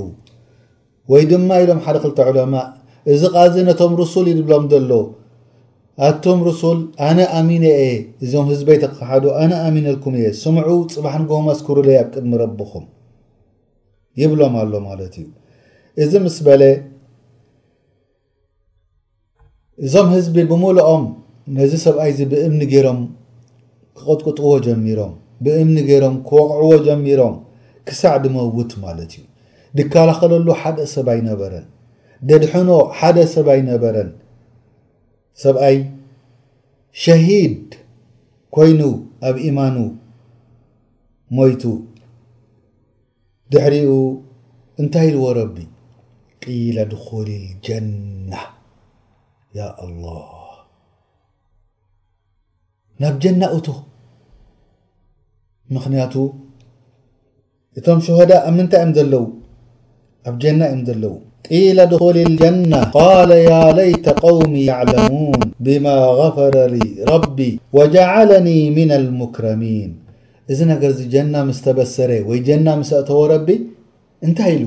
[1.13, 2.55] ወይ ድማ ኢሎም ሓደ ክልተ ዕለማ
[3.13, 4.93] እዚ ቃዚ ነቶም ርሱል ይብሎም ዘሎ
[6.09, 7.75] ኣቶም ርሱል ኣነ ኣሚን አ
[8.25, 12.87] እዞም ህዝበይተሓዱ ኣነ ኣሚን ልኩም እየ ስምዑ ፅባሕ ንጎማ ስክብሩለዩ ኣብ ቅድሚ ረብኹም
[14.21, 15.29] ይብሎም ኣሎ ማለት እዩ
[16.05, 16.63] እዚ ምስ በለ
[19.85, 21.05] እዞም ህዝቢ ብምሉኦም
[21.59, 23.01] ነዚ ሰብኣይ ዚ ብእምኒ ገይሮም
[23.99, 25.13] ክቅጥቅጥዎ ጀሚሮም
[25.45, 27.35] ብእምኒ ገይሮም ክወቕዕዎ ጀሚሮም
[27.89, 29.23] ክሳዕ ድመውት ማለት እዩ
[29.79, 31.65] ድካላኸለሉ ሓደ ሰብይነበረን
[32.29, 34.11] ደድሐኖ ሓደ ሰብይነበረን
[35.43, 35.77] ሰብኣይ
[37.03, 37.71] ሸሂድ
[38.57, 38.81] ኮይኑ
[39.29, 39.77] ኣብ ኢማኑ
[41.37, 41.63] ሞይቱ
[43.53, 43.91] ድሕሪኡ
[44.83, 45.57] እንታይ ዎ ረቢ
[46.45, 48.33] ቂላ ድኮል ልጀና
[49.83, 49.89] ኣ
[53.03, 53.69] ናብ ጀና እቶ
[55.75, 56.15] ምክንያቱ
[57.79, 59.25] እቶም ሸሆዳ ኣምንንታይ ዮም ዘለዉ
[60.31, 61.15] ኣ ጀና እ ዘለው
[62.03, 63.35] ድሊ جنة ق ለ
[64.27, 64.55] قوሚ
[64.99, 65.19] و
[65.65, 65.69] ብ
[66.19, 66.57] غፈረ
[67.37, 67.39] ب
[67.77, 69.91] وجعلኒ ن لمكረሚን
[70.53, 73.49] እዚ ነገር ዚ ጀና ምስ ተበሰረ ወይ ጀና ምስ እተዎ ረቢ
[74.27, 74.65] እንታይ ኢሉ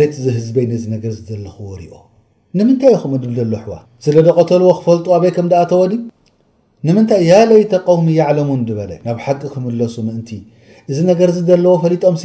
[0.00, 1.12] ሬት ዝህዝበይ ነዚ ነገር
[1.44, 1.94] ለክዎ ሪኦ
[2.58, 3.72] ንምንታይ ዩ ምኡዘልሕዋ
[4.04, 5.92] ዝለ ደቀተልዎ ክፈልጡ ኣበይ ከም ኣተዎዲ
[6.86, 10.30] ንምንታይ ለይ قوሚ عለሙን በለ ናብ ሓቂ ክምለሱ ምእንቲ
[10.90, 12.16] እዚ ነገር ዘለዎ ፈሊጦም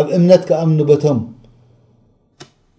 [0.00, 1.18] ኣብ እምነት ክኣምኒ በቶም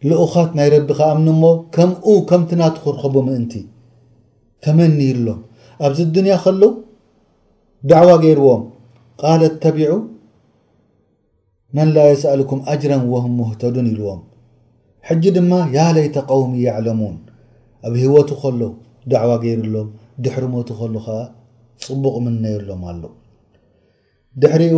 [0.09, 1.45] ልኡኻት ናይ ረቢ ካኣምኒ ሞ
[1.75, 3.53] ከምኡ ከምቲ ናትኽርኸቡ ምእንቲ
[4.63, 5.39] ተመኒ ይሎም
[5.85, 6.61] ኣብዚ ድንያ ከሉ
[7.91, 8.63] ዳዕዋ ገይርዎም
[9.21, 9.91] ቃል ተቢዑ
[11.77, 14.21] መንላዋ ይሰኣልኩም ኣጅረን ወም ሙህተዱን ኢልዎም
[15.07, 17.15] ሕጂ ድማ ያ ለይተ ቃውሚ ያዕለሙን
[17.87, 18.61] ኣብ ህወቱ ኸሎ
[19.11, 19.87] ዳዕዋ ገይሩሎም
[20.23, 21.19] ድሕሪ ሞቱ ከሉ ከዓ
[21.85, 23.03] ፅቡቕ ምንነይሎም ኣሉ
[24.41, 24.75] ድሕሪኡ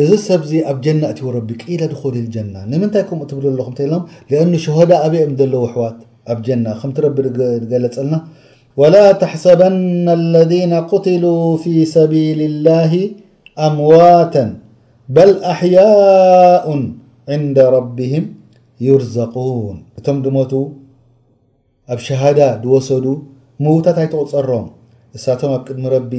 [0.00, 3.44] እዚ ሰብዚ ኣብ ጀና እቲዎ ረቢ ቂል ድኮል ጀና ንምንታይ ከምኡ ትብሎ
[3.92, 4.02] ሎም
[4.38, 5.96] አ ሸሆዳ ኣብም ዘለው ሕዋት
[6.32, 6.48] ኣብ ጀ
[6.80, 7.16] ከምቲ ረቢ
[7.72, 8.16] ገለፀልና
[8.80, 11.24] وላ ተحሰበና اለذና قትل
[11.62, 12.92] ፊي ሰቢيል الላه
[13.66, 14.34] ኣምዋታ
[15.14, 16.66] በል ኣሕያء
[17.34, 18.24] عንد ረብهም
[18.88, 20.52] يርዘقوን እቶም ድሞቱ
[21.92, 23.06] ኣብ ሸሃዳ ዝወሰዱ
[23.64, 24.66] ምውታት ይትقፀሮም
[25.16, 26.12] እሳቶም ኣብ ቅድሚ ረቢ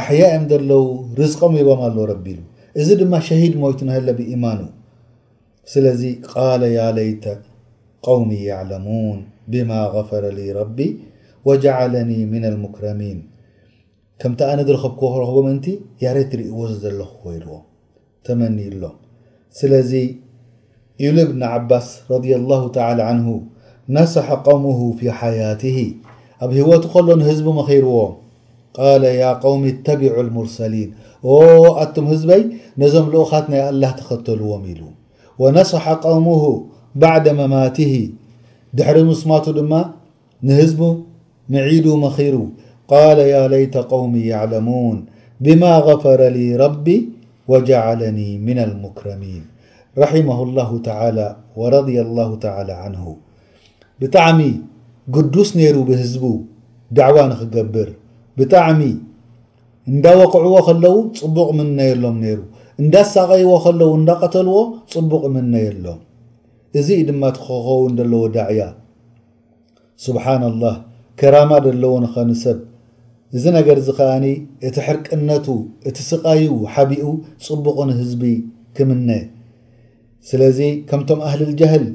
[0.00, 0.84] ኣሕያም ዘለው
[1.20, 2.38] ርዝቀም ቦም ኣ ረቢሉ
[2.82, 3.80] እዚ ድማ شهድ ሞت
[4.18, 4.60] بإيማኑ
[5.72, 7.24] ስለዚ ቃل يا ليت
[8.06, 9.18] قومي يعلمون
[9.50, 10.88] بما غفر ل ربي
[11.46, 13.18] وجعلني من المكረሚين
[14.20, 15.56] ከምቲ ኣነ ከብዎ ረክቦ ምን
[16.16, 17.48] ሬ ሪእዎ ዘለኮይዎ
[18.24, 18.40] ተመ
[18.82, 18.84] ሎ
[19.58, 19.92] ስለዚ
[21.30, 23.26] بن عባس رض الله تى عنه
[23.96, 25.78] نسح قومه في ሓياته
[26.44, 27.96] ኣብ ሂወቱ ሎ نህዝب مخርዎ
[28.74, 30.90] قال يا قوم اتبع المرسلين
[31.94, 32.42] تم هزبي
[32.82, 34.80] نዞم لقخت ي الله تختلዎم ل
[35.42, 36.42] ونصح قومه
[37.04, 37.94] بعد مماته
[38.76, 39.72] دحر مسمت دم
[40.48, 40.80] نهزب
[41.54, 42.34] معيد مخير
[42.92, 44.96] قال يا ليت قومي يعلمون
[45.44, 46.98] بما غفر لي ربي
[47.50, 49.42] وجعلني من المكرمين
[50.04, 51.26] رحمه الله تعالى
[51.58, 53.04] ورضي الله تعاى عنه
[54.00, 54.38] بتعم
[55.14, 56.24] قدس نر بهزب
[56.98, 57.88] دعوة نقبر
[58.38, 58.82] ብጣዕሚ
[59.92, 62.38] እንዳወቑዕዎ ከለው ፅቡቕ ምነየሎም ነይሩ
[62.82, 64.56] እንዳሳቀይዎ ከለው እንዳቀተልዎ
[64.94, 65.98] ፅቡቕ ምነየሎም
[66.80, 68.62] እዚ ድማ ቲክኸውን ዘለዎ ዳዕያ
[70.04, 70.76] ስብሓና ላህ
[71.20, 72.58] ከራማ ዘለዎ ንኸኒሰብ
[73.38, 74.26] እዚ ነገር ዚ ከኣኒ
[74.68, 75.46] እቲ ሕርቅነቱ
[75.88, 76.42] እቲ ስቃይ
[76.74, 77.06] ሓቢኡ
[77.48, 78.24] ፅቡቕን ህዝቢ
[78.78, 79.10] ክምነ
[80.30, 81.86] ስለዚ ከምቶም ኣህልልጃህል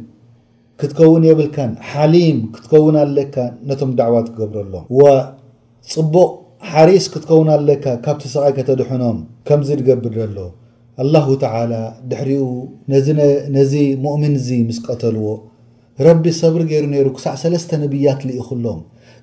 [0.82, 3.36] ክትከውን የብልካን ሓሊም ክትከውን ኣለካ
[3.70, 4.86] ነቶም ዳዕዋት ትገብረሎም
[5.94, 6.22] ፅቡቕ
[6.72, 10.38] ሓሪስ ክትከውን ኣለካ ካብቲ ስቃይ ከተድሑኖም ከምዚ ትገብር ዘሎ
[11.04, 11.74] አላሁ ተላ
[12.10, 12.46] ድሕሪኡ
[13.58, 13.74] ነዚ
[14.04, 15.28] ሙእምን እዚ ምስቀተልዎ
[16.08, 18.80] ረቢ ሰብሪ ገይሩ ነይሩ ክሳዕ ሰለስተ ነብያት ልኢኽሎም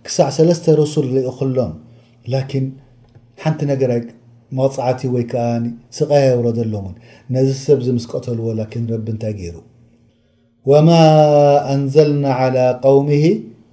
[0.06, 1.72] ክሳዕ ሰለስተ ረሱል ርኢኽሎም
[2.32, 2.66] ላኪን
[3.44, 4.00] ሓንቲ ነገራይ
[4.58, 5.44] መቕፃዕቲ ወይ ከዓ
[5.98, 6.94] ስቃይ የብሮ ዘሎእውን
[7.36, 9.56] ነዚ ሰብዚ ምስ ቀተልዎ ላን ረቢ እንታይ ገይሩ
[10.72, 10.90] ወማ
[11.74, 12.26] ኣንዘልና
[12.56, 13.08] ላ ቆውም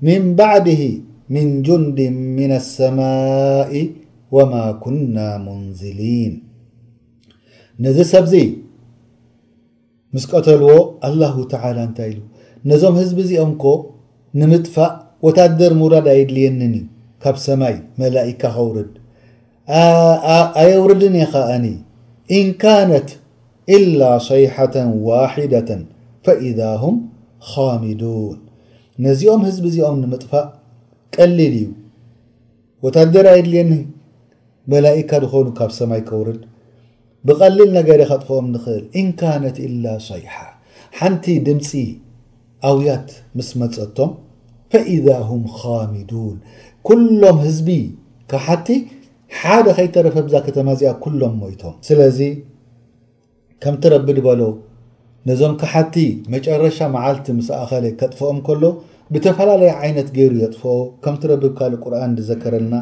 [0.08, 0.84] ምን ባዕድህ
[1.34, 1.98] ምን ጁንድ
[2.38, 3.00] ምን ሰማ
[4.36, 6.34] ወማ ኩና መንዝሊን
[7.86, 8.34] ነዚ ሰብዚ
[10.16, 10.72] ምስቀተልዎ
[11.08, 12.20] አላሁ ተላ እንታይ ኢሉ
[12.72, 13.64] ነዞም ህዝቢ እዚኦምኮ
[14.40, 14.92] ንምጥፋእ
[15.28, 16.76] ወታደር ምራድ ኣየድልየኒኒ
[17.24, 18.92] ካብ ሰማይ መላእካ ኸውርድ
[20.64, 21.66] ኣየውርድን ኸኣኒ
[22.40, 23.10] እን ካነት
[23.78, 24.76] إላ ሰይሓة
[25.08, 25.70] ዋሕድة
[26.26, 26.96] ፈإذ هም
[27.52, 28.38] خሚድን
[29.06, 30.48] ነዚኦም ህዝቢ እዚኦም ንምጥፋእ
[31.18, 31.66] ቀሊል እዩ
[32.86, 33.72] ወታደር የድልየኒ
[34.72, 36.42] መላእካ ዝኮኑ ካብ ሰማይ ክውርድ
[37.28, 40.34] ብቀሊል ነገር ካጥፍኦም ንኽእል እን ካነት ኢላ ሰይሓ
[41.00, 41.70] ሓንቲ ድምፂ
[42.70, 44.12] ኣውያት ምስ መፀቶም
[44.74, 46.38] ፈኢዛ ሁም ኻሚዱን
[46.88, 47.70] ኩሎም ህዝቢ
[48.32, 48.68] ካብሓቲ
[49.40, 52.20] ሓደ ከይተረፈ ብዛ ከተማ እዚኣ ኩሎም ሞይቶም ስለዚ
[53.64, 54.42] ከምቲ ረቢ ድበሎ
[55.30, 55.96] ነዞም ካብሓቲ
[56.34, 58.64] መጨረሻ መዓልቲ ምስ ኣኸለ ከጥፍኦም ከሎ
[59.14, 62.76] ብተፈላለዩ ይነት ገይሩ የጥፎኦ ከምቲ ረብብ ካልእ ቁርን ዘከረልና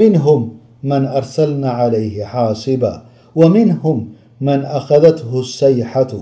[0.00, 0.42] ምንهም
[0.90, 2.82] መን ኣርሰልና علይه ሓصባ
[3.40, 3.98] وምንهም
[4.46, 6.12] መن ኣخذትه الሰይሓቱ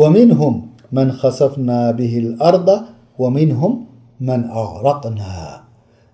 [0.00, 0.54] وምንهም
[0.96, 2.68] መን خሰፍና ብه الኣርض
[3.22, 3.72] وምንهም
[4.28, 5.20] መن ኣعረቅና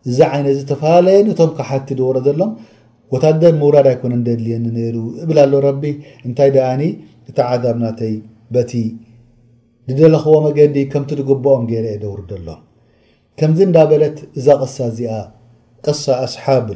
[0.08, 2.52] እዚ ይነት ዝተፈላለየኒቶም ካሓቲ ድወረ ዘሎም
[3.14, 4.78] ወታደር ምራድ ይኮነ ደድልየኒ ነ
[5.24, 5.38] እብላ
[6.26, 6.72] እንታይ ኣ
[7.30, 7.84] እቲ ዛብና
[8.54, 8.72] በቲ
[10.00, 12.50] ደለክዎ መገዲ ከምቲ ትግብኦም ገይ ደውር ሎ
[13.40, 15.12] ከምዚ እንዳበለት እዛ ቅሳ እዚኣ
[15.84, 16.66] ቅሳ ኣስሓብ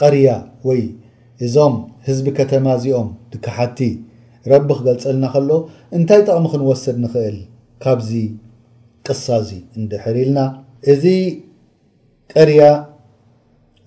[0.00, 0.28] ቀርያ
[0.68, 0.82] ወይ
[1.44, 1.74] እዞም
[2.06, 3.78] ህዝቢ ከተማ እዚኦም ድካሓቲ
[4.52, 5.50] ረቢ ክገልፀልና ከሎ
[5.98, 7.38] እንታይ ጥቕሚ ክንወስድ ንክእል
[7.84, 8.10] ካብዚ
[9.06, 10.40] ቅሳ እዚ እንድሕር ኢልና
[10.92, 11.04] እዚ
[12.34, 12.62] ቀሪያ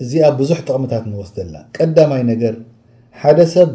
[0.03, 2.55] እዚኣ ብዙሕ ጥቕምታት ንወስደልና ቀዳማይ ነገር
[3.21, 3.69] ሓደ ሰብ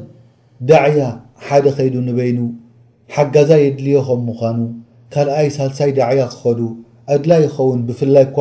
[0.70, 1.02] ዳዕያ
[1.46, 2.38] ሓደ ከይዱ ንበይኑ
[3.14, 4.58] ሓጋዛ የድልዮ ከም ምኳኑ
[5.14, 6.60] ካልኣይ ሳልሳይ ዳዕያ ክኸዱ
[7.14, 8.38] ዕድላ ይኸውን ብፍላይ እኳ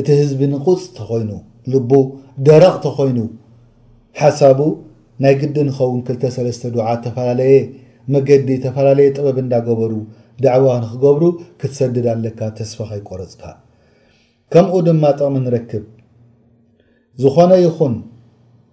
[0.00, 1.30] እቲ ህዝቢ ንቁፅ ተኾይኑ
[1.72, 1.92] ልቡ
[2.46, 3.18] ደረቅ ተኮይኑ
[4.20, 4.60] ሓሳቡ
[5.24, 7.54] ናይ ግዲ ንኸውን 2ተሰለስተ ድዓ ዝተፈላለየ
[8.14, 9.92] መገዲ ተፈላለየ ጥበብ እንዳገበሩ
[10.44, 11.24] ዳዕዋ ንክገብሩ
[11.60, 13.42] ክትሰድድ ኣለካ ተስፋኸይቆረፅካ
[14.52, 15.84] ከምኡ ድማ ጥቕሚ ንረክብ
[17.22, 17.94] ዝኾነ ይኹን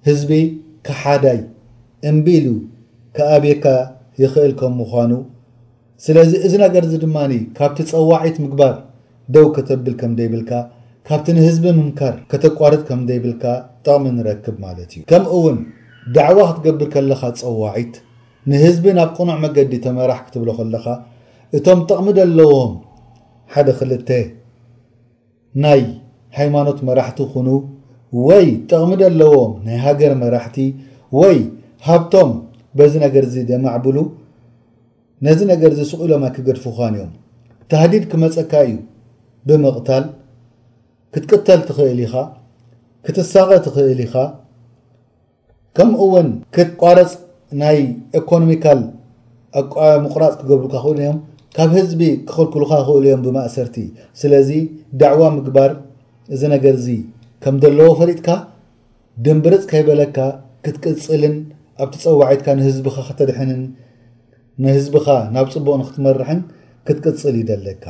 [0.08, 0.32] ህዝቢ
[0.88, 1.40] ክሓዳይ
[2.10, 2.48] እምቢኢሉ
[3.18, 3.66] ከኣብካ
[4.24, 5.12] ይኽእል ከም ምዃኑ
[6.06, 8.74] ስለዚ እዚ ነገር ዚ ድማኒ ካብቲ ፀዋዒት ምግባር
[9.36, 10.52] ደው ከተብል ከምዘይብልካ
[11.08, 13.44] ካብቲ ንህዝቢ ምምካር ከተቋርጥ ከምዘይብልካ
[13.86, 15.58] ጠቕሚ ንረክብ ማለት እዩ ከምውን
[16.16, 17.94] ዳዕዋ ክትገብር ከለካ ፀዋዒት
[18.52, 20.86] ንህዝቢ ናብ ቁኑዕ መገዲ ተመራሕ ክትብሎ ከለካ
[21.58, 22.74] እቶም ጠቕሚ ዘለዎም
[23.54, 24.10] ሓደ ክልተ
[25.64, 25.84] ናይ
[26.38, 27.50] ሃይማኖት መራሕቲ ኹኑ
[28.28, 30.58] ወይ ጠቕሚ ደለዎም ናይ ሃገር መራሕቲ
[31.20, 31.38] ወይ
[31.88, 32.30] ሃብቶም
[32.78, 33.98] በዚ ነገር ዚ ዘማዕብሉ
[35.26, 37.14] ነዚ ነገር ዘስቁኢሎም ኣይ ክገድፉ ኻን እዮም
[37.72, 38.76] ተሃዲድ ክመፀካ እዩ
[39.48, 40.06] ብምቕታል
[41.14, 42.14] ክትቅተል ትኽእል ኢኻ
[43.06, 44.16] ክትሳቐ ትኽእል ኢኻ
[45.78, 47.12] ከምውን ክትቋረፅ
[47.62, 47.78] ናይ
[48.20, 48.80] ኢኮኖሚካል
[50.06, 51.18] ምቁራፅ ክገብሉካ ኽእል እዮም
[51.58, 53.78] ካብ ህዝቢ ክክልክልካ ኽእል እዮም ብማእሰርቲ
[54.22, 54.50] ስለዚ
[55.02, 55.72] ዳዕዋ ምግባር
[56.36, 56.98] እዚ ነገር ዚ
[57.46, 58.30] ከም ዘለዎ ፈሪጥካ
[59.26, 60.18] ድንብርፅካይበለካ
[60.66, 61.36] ክትቅፅልን
[61.86, 63.64] ኣብ ተፀዋዓትካ ንህዝቢኻ ክተድሕንን
[64.66, 66.40] ንህዝቢኻ ናብ ፅቡቅ ንክትመርሕን
[66.88, 67.84] ክትቅፅል ይደለካ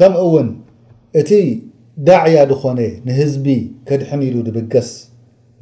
[0.00, 0.48] ከምኡ እውን
[1.20, 1.30] እቲ
[2.08, 3.46] ዳዕያ ድኾነ ንህዝቢ
[3.88, 4.88] ከድሕን ኢሉ ዝብገስ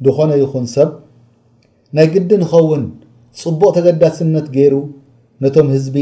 [0.05, 0.89] ንኾነ ይኹን ሰብ
[1.97, 2.83] ናይ ግዲ ንኸውን
[3.41, 4.73] ፅቡቕ ተገዳስነት ገይሩ
[5.43, 5.95] ነቶም ህዝቢ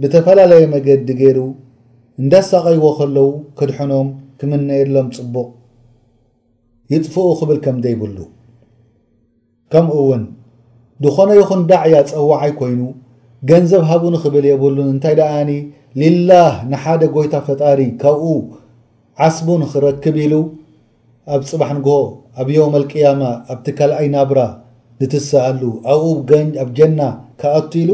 [0.00, 1.38] ብተፈላለየ መገዲ ገይሩ
[2.22, 3.28] እንዳሳቀይዎ ከለዉ
[3.60, 4.08] ክድሕኖም
[4.40, 5.48] ክምነኤሎም ፅቡቕ
[6.92, 8.16] ይፅፍኡ ኽብል ከምዘይብሉ
[9.72, 10.24] ከምኡ ውን
[11.04, 12.80] ንኾነ ይኹን ዳዕያ ፀዋዓይ ኮይኑ
[13.50, 15.50] ገንዘብ ሃቡን ኽብል የብሉን እንታይ ድኣኒ
[16.02, 18.24] ልላህ ንሓደ ጎይታ ፈጣሪ ካብኡ
[19.26, 20.34] ዓስቡን ክረክብ ኢሉ
[21.34, 21.96] ኣብ ፅባሕ ንግሆ
[22.42, 23.20] ኣብ ዮውም አልቅያማ
[23.52, 24.40] ኣብቲ ካልኣይ ናብራ
[25.02, 26.30] ንትስኣሉ ኣብኡ
[26.62, 27.00] ኣብ ጀና
[27.42, 27.90] ካኣቱ ኢሉ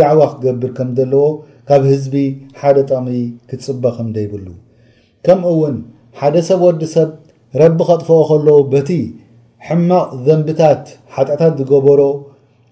[0.00, 1.24] ዳዕዋ ክገብር ከም ዘለዎ
[1.68, 2.14] ካብ ህዝቢ
[2.60, 3.08] ሓደ ጠቕሚ
[3.48, 4.46] ክትፅባ ከምደይብሉ
[5.26, 5.78] ከምኡ እውን
[6.18, 7.08] ሓደ ሰብ ወዲ ሰብ
[7.62, 8.90] ረቢ ከጥፈኦ ከለዎ በቲ
[9.68, 10.84] ሕማቕ ዘንብታት
[11.14, 12.00] ሓጢታት ዝገበሮ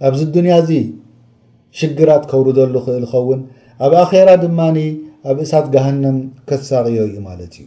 [0.08, 0.70] ኣብዚ ዱንያ እዚ
[1.78, 3.40] ሽግራት ከብርዘሉ ክእል ዝኸውን
[3.84, 4.76] ኣብ ኣኼራ ድማኒ
[5.30, 7.66] ኣብ እሳት ጋሃንም ከሳቅዮ እዩ ማለት እዩ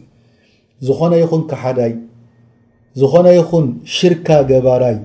[0.86, 1.92] ዝኾነ ይኹን ከሓዳይ
[3.00, 4.96] ዝኾነ ይኹን ሽርካ ገባራይ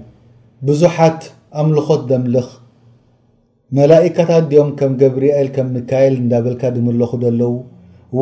[0.68, 1.22] ብዙሓት
[1.62, 2.48] ኣምልኾት ደምልኽ
[3.78, 7.54] መላእካታት ድኦም ከም ገብሪኤል ከም ምካኤል እዳበልካ ድምለኹ ዘለው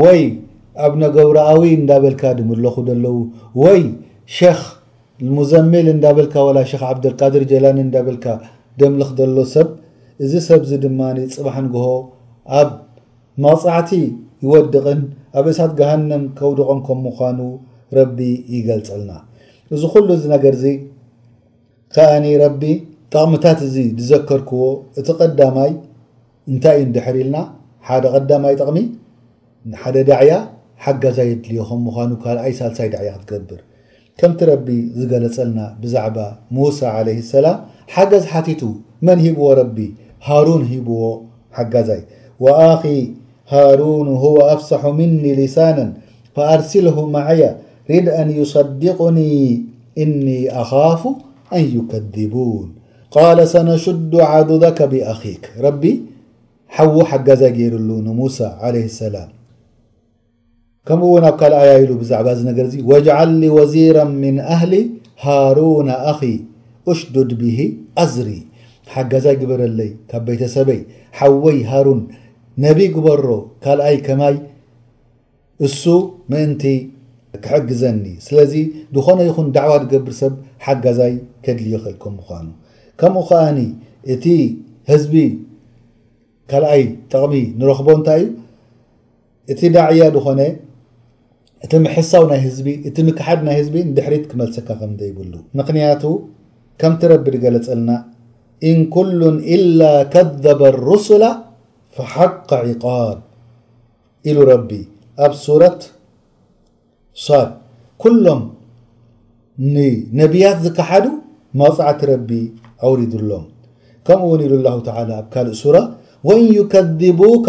[0.01, 0.21] ወይ
[0.85, 3.15] ኣብ ነገብረኣዊ እንዳበልካ ድምለኹ ደለዉ
[3.63, 3.81] ወይ
[4.37, 4.61] ሸክ
[5.37, 8.25] ሙዘሚል እንዳበልካ ወላ ክ ዓብደልቃድር ጀላኒ እዳበልካ
[8.81, 9.69] ደምልክ ዘሎ ሰብ
[10.25, 10.99] እዚ ሰብዚ ድማ
[11.35, 11.85] ፅባሕ ንግሆ
[12.59, 12.69] ኣብ
[13.43, 13.89] መቕፃዕቲ
[14.45, 15.01] ይወድቕን
[15.39, 17.39] ኣብ እሳት ጋሃንም ከውድቖን ከም ምኳኑ
[17.97, 18.19] ረቢ
[18.55, 19.11] ይገልፀልና
[19.75, 20.65] እዚ ኩሉ እዚ ነገር እዚ
[21.95, 22.63] ከኣኒ ረቢ
[23.13, 24.61] ጠቕምታት እዚ ዝዘከርክዎ
[24.99, 25.71] እቲ ቀዳማይ
[26.51, 27.37] እንታይ እዩ ንድሕር ኢልና
[27.87, 28.79] ሓደ ቀዳማይ ጠቕሚ
[29.81, 30.33] ሓደ ዳዕያ
[30.85, 33.61] ሓጋዛይ የድልዮ ከም ምዃኑ ካልኣይ ሳልሳይ ዳዕያ ክትገብር
[34.19, 34.67] ከምቲ ረቢ
[34.99, 36.17] ዝገለፀልና ብዛዕባ
[36.55, 37.57] ሙሳ ዓለይ ሰላም
[37.93, 38.61] ሓገዝ ሓቲቱ
[39.07, 39.77] መን ሂብዎ ረቢ
[40.27, 40.99] ሃሩን ሂብዎ
[41.57, 42.01] ሓጋዛይ
[42.39, 43.09] وأخي
[43.49, 45.93] هارون هو أفسح مني لسانا
[46.35, 47.57] فأرسله معيا
[47.91, 49.61] رد أن يصدقني
[49.97, 51.07] إني أخاف
[51.53, 52.71] أن يكذبون
[53.11, 56.01] قال سنشد عدضك بأخيك ربي
[56.67, 59.27] حو حز جيرالون موسى عليه السلام
[60.91, 64.87] ونلواجعل لي وزيرا من أهلي
[65.21, 66.39] هارون أخي
[66.87, 68.41] أشدد به أزري
[68.91, 70.79] ሓጋዛይ ግበረለይ ካብ ቤተሰበይ
[71.19, 72.01] ሓወይ ሃሩን
[72.65, 73.25] ነቢይ ግበሮ
[73.63, 74.35] ካልኣይ ከማይ
[75.67, 75.81] እሱ
[76.31, 76.63] ምእንቲ
[77.43, 78.53] ክሕግዘኒ ስለዚ
[78.95, 80.33] ድኾነ ይኹን ዳዕዋ ዝገብር ሰብ
[80.65, 81.13] ሓጋዛይ
[81.45, 82.47] ከድልይክእልኩም ምኳኑ
[83.01, 83.57] ከምኡ ከዓኒ
[84.13, 84.25] እቲ
[84.91, 85.15] ህዝቢ
[86.51, 88.29] ካልኣይ ጠቕሚ ንረክቦ እንታይ እዩ
[89.53, 90.41] እቲ ዳዕያ ድኾነ
[91.65, 96.03] እቲ ምሕሳው ናይ ህዝቢ እቲ ምክሓድ ናይ ህዝቢ ንድሕሪት ክመልሰካ ከምዘ ይብሉ ምክንያቱ
[96.81, 97.89] ከም እትረቢ ድገለፀልና
[98.69, 99.21] إن كل
[99.55, 101.23] إلا كذب الرسل
[101.95, 103.17] فحق عقاب
[104.25, 104.83] له ربي
[105.25, 105.79] أبصرة
[108.03, 108.41] كلم
[110.21, 111.11] نبيات ذكحدو
[111.59, 112.41] ماصعت ربي
[112.83, 113.43] عورد اللم
[114.05, 115.83] كم ونيل الله تعالى بكلصرة
[116.27, 117.47] وإن يكذبوك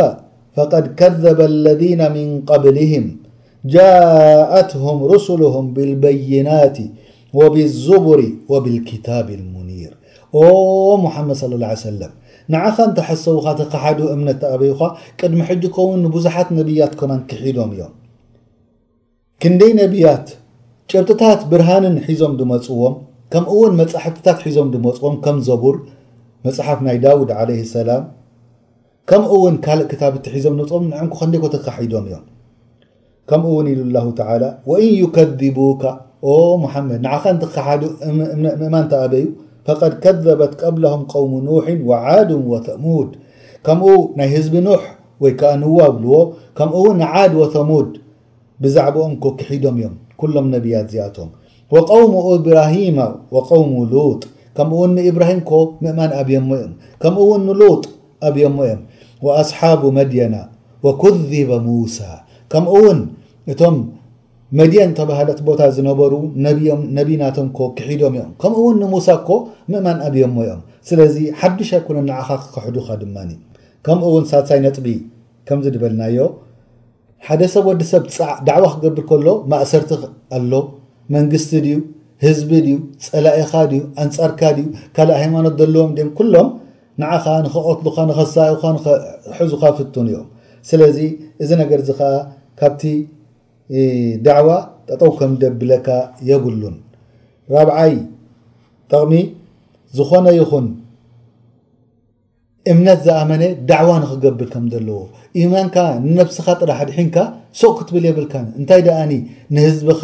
[0.57, 3.05] فقد كذب الذين من قبلهم
[3.77, 6.79] جاءتهم رسلهم بالبينات
[7.39, 9.91] وبالزبر وبالكتاب المنير
[11.07, 12.13] ሙሓመድ ለ ላ ሰለም
[12.53, 14.81] ንዓኻ እንተሓሰቡካ ተከሓዱ እምነት ተበይኻ
[15.19, 17.93] ቅድሚ ሕጅ ከውን ንብዙሓት ነብያት ኮማን ክሒዶም እዮም
[19.43, 20.27] ክንደይ ነብያት
[20.91, 22.95] ጭርጥታት ብርሃንን ሒዞም ድመፅዎም
[23.35, 25.77] ከምኡውን መፅሕፍትታት ሒዞም ድመፅዎም ከም ዘቡር
[26.47, 28.05] መፅሓፍ ናይ ዳውድ ለ ሰላም
[29.11, 32.25] ከምውን ካልእ ክታብእ ሒዞም ዝፅዎም ንዕን ከንደኮተካሒዶም እዮም
[33.31, 35.83] ከምኡውን ሉ ን ከቡካ
[36.91, 37.15] መድ ንኻ
[37.55, 37.67] ከሓ
[38.69, 39.25] እማን ተኣበዩ
[39.65, 43.11] فقد كذبت قبلهم قوم نوح وعاد وموድ
[43.81, 44.83] م ዝب نوح
[45.23, 47.89] و ك نو لዎ م عا وثموድ
[48.63, 49.79] بዛعبኦمك كዶم
[50.21, 51.29] كلم نبيت زم
[51.75, 52.97] وقوم ابراهم
[53.35, 54.09] وقوم لو
[54.95, 55.51] م ابراهمك
[55.85, 56.11] مእ
[58.45, 58.63] ي م ل
[59.27, 60.35] وأصحاب مድين
[60.85, 62.13] وكذب موسى
[64.59, 66.13] መድያን ተባህላት ቦታ ዝነበሩ
[66.99, 69.31] ነቢናቶምኮ ክሒዶም እዮም ከምኡ እውን ንሙሳ ኮ
[69.73, 73.17] ምእማን ኣብዮምሞ እዮም ስለዚ ሓዱሻይኮነ ንዓካ ክከሕዱካ ድማ
[73.87, 74.87] ከምኡ እውን ሳሳይ ነጥቢ
[75.49, 76.19] ከምዚ ድበልናዮ
[77.29, 78.03] ሓደ ሰብ ወዲ ሰብ
[78.49, 79.91] ዳዕዋ ክገብር ከሎ ማእሰርቲ
[80.39, 80.53] ኣሎ
[81.17, 81.77] መንግስቲ ድዩ
[82.27, 82.77] ህዝቢ ድዩ
[83.09, 86.49] ፀላኢካ ድዩ ኣንፃርካ ድዩ ካልእ ሃይማኖት ዘለዎም ድም ኩሎም
[87.03, 88.63] ንዓኻ ንክቀትሉካ ንኸሰካ
[89.39, 90.29] ሕዙካ ፍቱን እዮም
[90.71, 90.99] ስለዚ
[91.43, 92.13] እዚ ነገር እዚ ከዓ
[92.61, 92.83] ካብቲ
[94.27, 94.49] ዳዕዋ
[94.89, 95.89] ጠጠው ከም ደብለካ
[96.29, 96.75] የብሉን
[97.55, 97.93] ራብዓይ
[98.91, 99.13] ጠቕሚ
[99.99, 100.67] ዝኾነ ይኹን
[102.73, 104.99] እምነት ዝኣመነ ዳዕዋ ንክገብር ከም ዘለዎ
[105.43, 107.17] ኢማንካ ንነብስኻ ጥራሓ ድሒንካ
[107.61, 109.13] ሶቕ ክትብል የብልካ እንታይ ደኣኒ
[109.55, 110.03] ንህዝብኻ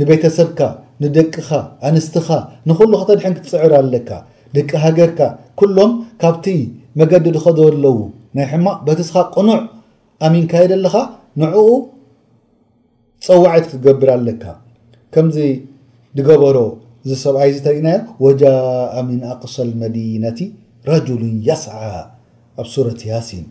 [0.00, 0.60] ንቤተሰብካ
[1.02, 1.48] ንደቅኻ
[1.88, 2.28] ኣንስትኻ
[2.68, 4.10] ንኩሉካተድሕን ክትፅዕር ኣለካ
[4.56, 5.20] ደቂ ሃገርካ
[5.60, 6.46] ኩሎም ካብቲ
[7.00, 7.98] መገዲ ድኸ ዘለው
[8.36, 9.58] ናይ ሕማቅ በተስኻ ቅኑዕ
[10.26, 10.94] ኣሚን ካየደኣለኻ
[11.42, 11.66] ንዕኡ
[13.26, 14.44] ፀዋዓት ክትገብር ኣለካ
[15.14, 15.36] ከምዚ
[16.18, 16.56] ዝገበሮ
[17.08, 17.88] ዚ ሰብኣይ ዚ ተሪእና
[18.24, 20.38] ወጃء ምን ኣቕሶ መዲነቲ
[20.88, 21.72] ረጅሉ የስዓ
[22.60, 23.44] ኣብ ሱረት ያሲን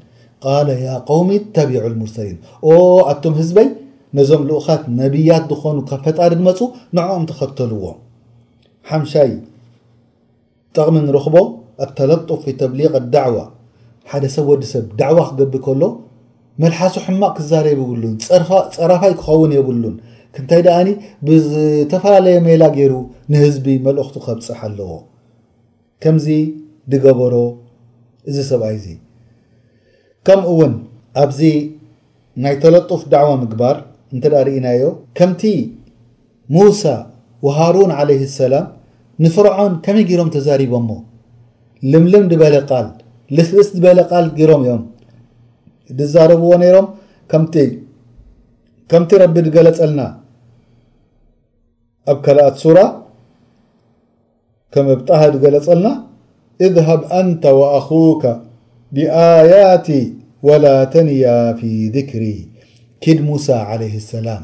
[0.43, 0.45] ቃ
[0.85, 2.37] ያ قውሚ እተቢዑ ሙርሰሊን
[3.11, 3.67] ኣቶም ህዝበይ
[4.17, 6.59] ነዞም ልኡኻት ነቢያት ዝኾኑ ካብ ፈጣሪ ዝመፁ
[6.97, 7.83] ንዕም ተከተልዎ
[8.89, 9.31] ሓምሻይ
[10.75, 11.35] ጠቕሚ ንረክቦ
[11.85, 13.37] ኣተለጡፍ ተብሊغ ዳዕዋ
[14.11, 15.81] ሓደ ሰብ ወዲ ሰብ ዳዕዋ ክገብ ከሎ
[16.63, 18.13] መልሓሶ ሕማቅ ክዛረብ ይብሉን
[18.75, 19.95] ፀራፋይ ክኸውን የብሉን
[20.35, 20.89] ክንታይ ደኣኒ
[21.27, 22.93] ብዝተፈላለየ ሜላ ገይሩ
[23.31, 24.89] ንህዝቢ መልእኽቱ ከብፅሕ ኣለዎ
[26.03, 26.25] ከምዚ
[26.93, 27.33] ድገበሮ
[28.29, 28.87] እዚ ሰብኣይ እዚ
[30.27, 30.73] ከምኡውን
[31.23, 31.39] ኣብዚ
[32.45, 33.75] ናይ ተለጡፍ ዳዕዋ ምግባር
[34.15, 34.81] እንተዳ ርኢናዮ
[35.17, 35.41] ከምቲ
[36.57, 36.83] ሙሳ
[37.45, 38.67] ወሃሩን ዓለይ ሰላም
[39.23, 40.89] ንፍርዖን ከመይ ገሮም ተዛሪቦሞ
[41.91, 42.87] ልምልም ዝበለ ቃል
[43.37, 44.81] ልስእስ ዝበለ ቃል ሮም እዮም
[45.99, 46.87] ድዛረብዎ ነይሮም
[47.31, 50.01] ከምቲ ረቢ ገለፀልና
[52.11, 52.79] ኣብ ከልኣት ሱራ
[54.73, 55.87] ከም ብጣሀ ገለፀልና
[56.65, 58.23] እذሃብ ኣንተ وኣخከ
[58.95, 59.87] ብኣያቲ
[60.47, 61.25] ወላ ተንያ
[61.57, 61.61] ፊ
[61.95, 62.23] ذክሪ
[63.03, 64.43] ኪድ ሙሳ عل الሰላም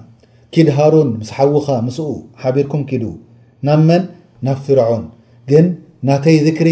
[0.54, 1.98] ኪድ ሃሩን ምስሓውኻ ምስ
[2.42, 3.04] ሓቢርኩም ክዱ
[3.68, 4.04] ናብመን
[4.46, 5.04] ና ፍርዖን
[5.50, 5.66] ግን
[6.08, 6.70] ናተይ ذክሪ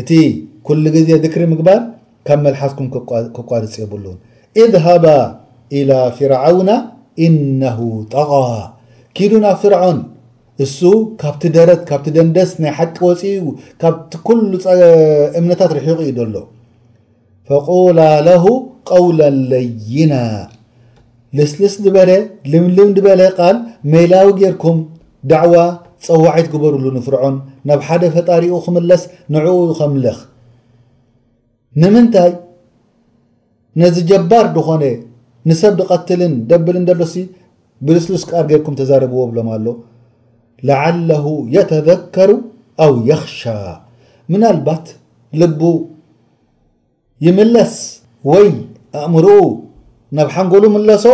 [0.00, 0.10] እቲ
[0.66, 1.80] ኩሉ ጊዜ ذክሪ ምግባር
[2.28, 2.86] ካብ መልሓኩም
[3.50, 4.18] ቋልፅ የሉን
[4.64, 5.04] اذሃب
[5.78, 6.70] إላى ፍርعውና
[7.26, 7.78] إنه
[8.14, 8.32] ጠق
[9.16, 9.98] ክዱ ናብ ፍርዖን
[10.64, 10.78] እሱ
[11.22, 13.44] ካብቲ ደረት ካብቲ ደንደስ ናይ ሓቂ ወፂኡ
[13.80, 14.12] ካብቲ
[15.38, 16.38] እምነታት ርሕق ዩ ሎ
[17.50, 18.44] ፈቆላ ለه
[18.90, 20.12] قውለ ለይና
[21.38, 21.96] ልስልስ ዝበ
[22.52, 23.56] ልምልም በለ ቃል
[23.92, 24.78] ሜላዊ ጌርኩም
[25.32, 25.54] ዳዕዋ
[26.06, 27.36] ፀዋዒት ግበርሉ ንፍርዖን
[27.70, 29.02] ናብ ሓደ ፈጣሪኡ ክምለስ
[29.34, 30.18] ንዕኡ ከምልኽ
[31.80, 32.32] ንምንታይ
[33.80, 34.84] ነዚ ጀባር ድኾነ
[35.48, 37.14] ንሰብ ዝቀትልን ደብልን ደሲ
[37.86, 39.66] ብልስልስ ቃር ጌርኩም ተዛረብዎ ብሎም ኣሎ
[40.68, 42.30] ላዓለሁ የተዘከሩ
[42.84, 43.40] ኣው የኽሻ
[44.32, 44.84] ምና ልባት
[45.40, 45.62] ልቡ
[47.26, 47.74] ይምለስ
[48.30, 48.48] ወይ
[49.02, 49.38] ኣእምርኡ
[50.16, 51.04] ናብ ሓንጎሉ ምለሶ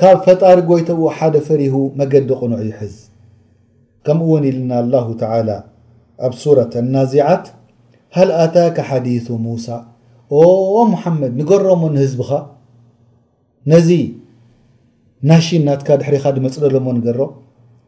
[0.00, 2.94] ካብ ፈጣሪ ጎይተብኡ ሓደ ፈሪሁ መገዲ ቁኑዕ ይሕዝ
[4.06, 4.72] ከም ውን ኢልና
[5.08, 5.24] ه ተ
[6.26, 7.44] ኣብ ሱራት ናዚዓት
[8.16, 9.06] ሃል ኣታከ ሓዲ
[9.46, 9.66] ሙሳ
[10.38, 12.30] ኦ ሙሓመድ ንገረዎ ንህዝብኻ
[13.72, 13.88] ነዚ
[15.30, 17.20] ናሽን ናትካ ድሕሪኻ ድመፅእ ደሎሞ ንገሮ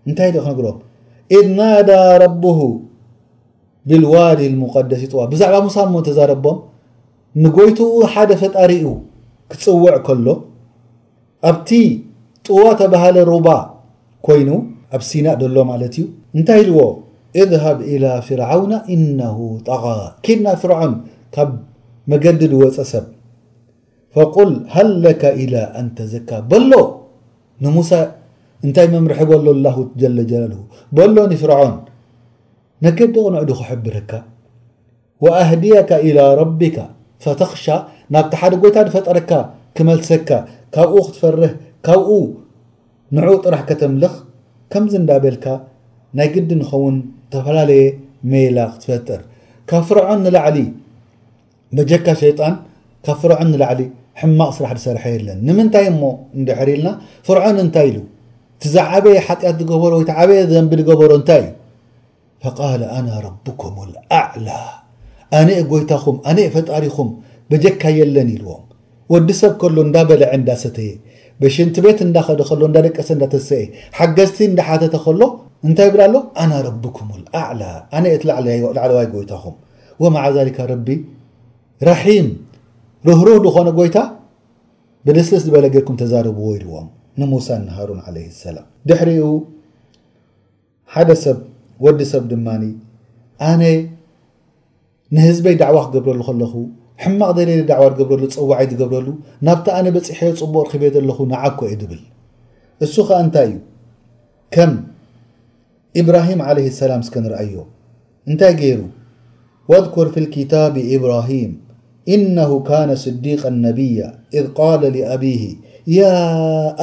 [0.09, 0.79] እንታይ ኢኦ ክንግርም
[1.37, 1.91] ኢድ ናዳ
[2.23, 2.59] ረብሁ
[3.91, 6.59] ብልዋድ ሙቀደሲ ጥዋ ብዛዕባ ሙሳ እሞ ተዛረቦም
[7.45, 8.87] ንጎይትኡ ሓደ ፈጣሪኡ
[9.53, 10.27] ክፅውዕ ከሎ
[11.51, 11.71] ኣብቲ
[12.47, 13.49] ጥዋ ተባህለ ሩባ
[14.27, 14.51] ኮይኑ
[14.97, 16.05] ኣብ ሲና ደሎ ማለት እዩ
[16.37, 16.81] እንታይ ኢልዎ
[17.42, 19.37] إذهብ إلى ፍርعوና إنه
[19.68, 20.92] ጠقى ድና ፍርعን
[21.37, 21.51] ካብ
[22.11, 23.05] መገዲድወፀ ሰብ
[24.14, 26.72] فል ሃ ለك إى أንተ ዘካ በሎ
[27.64, 27.90] ንሙሳ
[28.64, 29.68] እንታይ መምርሐበሎ ላ
[30.96, 31.75] በሎኒ ፍርعን
[32.87, 34.12] ነገዲቕንዕዱ ክሕብረካ
[35.25, 36.77] وኣهድيك إلى ረبካ
[37.25, 37.66] فተخሻ
[38.14, 39.31] ናብቲ ሓደ ጎይታ ድፈጠረካ
[39.77, 40.31] ክመልሰካ
[40.75, 41.53] ካብኡ ክትፈርህ
[41.87, 42.09] ካብኡ
[43.14, 44.14] ን ጥራሕ ከተምልኽ
[44.72, 45.44] ከምዝ ዳ በልካ
[46.19, 47.83] ናይ ግዲ ንኸውን ዝተፈላለየ
[48.31, 49.21] ሜላ ክትፈጥር
[49.71, 50.59] ካብ ፍርዖን ንላዕሊ
[51.77, 52.55] በጀካ ሸጣን
[53.07, 53.80] ካብ ፍርዖን ንላዕሊ
[54.20, 56.03] ሕማቅ ስራሕ ዝሰርሐ የለን ንምንታይ እሞ
[56.45, 56.89] ንሕርኢልና
[57.28, 57.99] ፍርዖን እንታይ ሉ
[58.74, 63.76] ዝዓበየ ሓጢኣት ዝገበሮ ወ በየ ዘንቢ ዝገበሮ እታይ እዩ ኣና ረኩም
[64.20, 64.49] ኣዕላ
[65.41, 67.11] ኣነ ጎይታኹም ኣነ ፈጣሪኹም
[67.51, 68.51] በጀካ የለን ልዎ
[69.12, 70.91] ወዲ ሰብ ከሎ እዳ በልዐ ዳሰተየ
[71.57, 73.11] ሽንቲ ቤት እዳሎእደቀሰ
[73.41, 73.64] እሰየ
[73.99, 75.22] ሓገዝቲ እዳሓተተ ሎ
[75.66, 77.09] እንታይ ብል ኣሎ ኣና ረቢኩም
[77.42, 77.62] ኣዕላ
[77.96, 79.54] ኣነ እቲ ላዕለዋይ ጎይታኹም
[80.02, 80.88] ወማዓዛሊካ ረቢ
[81.88, 82.26] ራሒም
[83.09, 83.98] ርህሩህ ዝኾነ ጎይታ
[85.07, 86.88] ብደስደስ ዝበለ ጌርኩም ተዛረብዎ ይልዎም
[87.20, 89.26] ንሙሳ ኒሃሩን ለይ ሰላም ድሕሪኡ
[90.94, 91.38] ሓደ ሰብ
[91.84, 92.46] ወዲ ሰብ ድማ
[93.50, 93.62] ኣነ
[95.16, 96.52] ንህዝበይ ዳዕዋ ክገብረሉ ከለኹ
[97.02, 99.09] ሕማቕ ዘሌ ዳዕዋ ዝገብረሉ ፅዋዓይ ዝገብረሉ
[99.46, 102.02] ናብቲ ኣነ በፂሐ ፅቡቅ ክቤ ዘለኹ ንዓኮ እ ዝብል
[102.84, 104.68] እሱ ከዓ እንታይ እዩ
[105.97, 107.64] إبراهيم عليه السلام اسكنرأيه
[108.28, 108.88] انت جيروا
[109.68, 111.61] واذكر في الكتاب إبراهيم
[112.09, 115.55] إنه كان صديق النبي إذ قال لأبيه
[115.86, 116.24] يا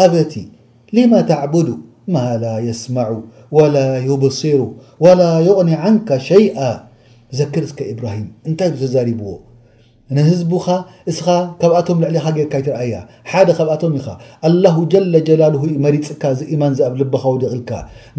[0.06, 0.48] أبتي
[0.94, 4.68] لم تعبد ما لا يسمع ولا يبصر
[5.00, 6.84] ولا يغني عنك شيئا
[7.32, 9.40] زكرسك إبراهيم نت تزاربو
[10.16, 10.66] ንህዝቡኻ
[11.12, 11.26] እስኻ
[11.60, 12.96] ካብኣቶም ልዕሊኻ ጌርካ ይትረኣያ
[13.32, 14.08] ሓደ ካብኣቶም ኢኻ
[14.48, 17.72] ኣላሁ ጀለጀላልሁ መሪፅካ ዚ ኢማን ዚ ኣብ ልበኻው ድቕልካ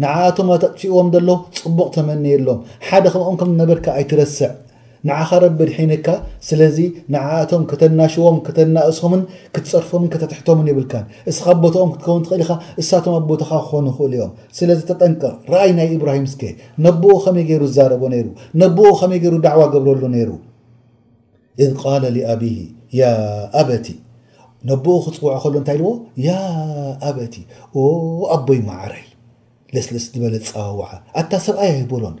[0.03, 1.29] ንዓኣቶም ኣተጥፊእዎም ዘሎ
[1.59, 4.49] ፅቡቕ ተመንየሎም ሓደ ከብኦም ከምነበርካ ኣይትረስዕ
[5.07, 6.07] ንዓኻ ረብ ድሒነካ
[6.47, 6.77] ስለዚ
[7.13, 9.21] ንዓኣቶም ከተናሽዎም ከተናእሶምን
[9.55, 14.79] ክትፀርፎምን ከተትሕቶምን የብልካን እስኻ ኣ ቦታኦም ክትከውንትኽእል ካ እሳቶም ኣ ቦታካ ክኾኑ ይኽእል እዮም ስለዚ
[14.89, 16.43] ተጠንቀቕ ርኣይ ናይ ኢብራሂም ስኬ
[16.87, 18.27] ነቦኦ ከመይ ገይሩ ዛረቦ ይሩ
[18.63, 20.31] ነቦ ከመይ ገይሩ ዳዕዋ ገብረሉ ነይሩ
[21.63, 22.45] إذ ቃለ لኣብሂ
[22.99, 23.05] ያ
[23.61, 23.85] ኣበቲ
[24.69, 25.89] ነቦኡ ክፅውዖ ከሎ እንታይ ልዎ
[26.27, 26.31] ያ
[27.09, 27.33] ኣበቲ
[28.35, 29.05] ኣቦይ ማዕረይ
[29.75, 30.89] ለስለስ ዝበለ ዝፀዋወዓ
[31.19, 32.15] ኣታ ሰብኣይ ይብሎን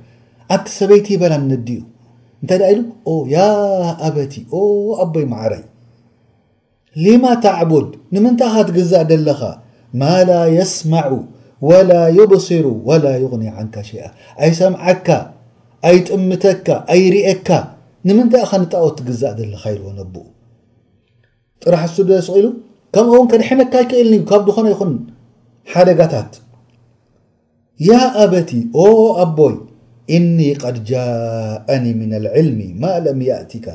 [0.53, 1.79] ኣብቲ ሰበይቲ ይበላ ነዲኡ
[2.41, 2.81] እንታይ ኢሉ
[3.35, 3.45] ያ
[4.09, 4.33] ኣበቲ
[5.03, 5.63] ኣቦይ ማዕረይ
[7.05, 9.41] ሊማ ተዕቡድ ንምንታ ኻ ትግዛእ ደለኻ
[10.01, 11.11] ማ ላ የስማዑ
[11.69, 13.89] ወላ ይብሲሩ ወላ ይغኒ ን ሸ
[14.45, 15.07] ኣይሰምዓካ
[15.89, 17.47] ኣይጥምተካ ኣይርኤካ
[18.07, 20.15] ንምንታይ ኣኸ ንጣወ ትግዛእ ዘለካ ኢልዎ ነብኡ
[21.61, 22.45] ጥራሕ ሱ ደስ ኢሉ
[22.93, 24.91] ከምኡ እውን ከድሐመካ ይክእልኒዩ ካብ ድኾነ ይኹን
[25.71, 26.31] ሓደጋታት
[27.87, 27.91] ያ
[28.25, 28.51] ኣበቲ
[29.23, 29.55] ኣቦይ
[30.17, 30.37] እኒ
[30.75, 33.67] ድ ጃእኒ ምና ልዕልሚ ማ ለም የእቲካ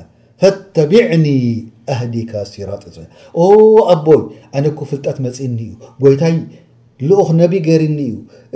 [0.42, 1.26] ፈተብዕኒ
[1.94, 2.82] ኣህዲካ ሲራጥ
[3.94, 4.22] ኣቦይ
[4.56, 5.72] ኣነኩ ፍልጠት መፅእኒ እዩ
[6.04, 6.36] ጎይታይ
[7.08, 7.98] ልኡኽ ነቢ ገሪኒ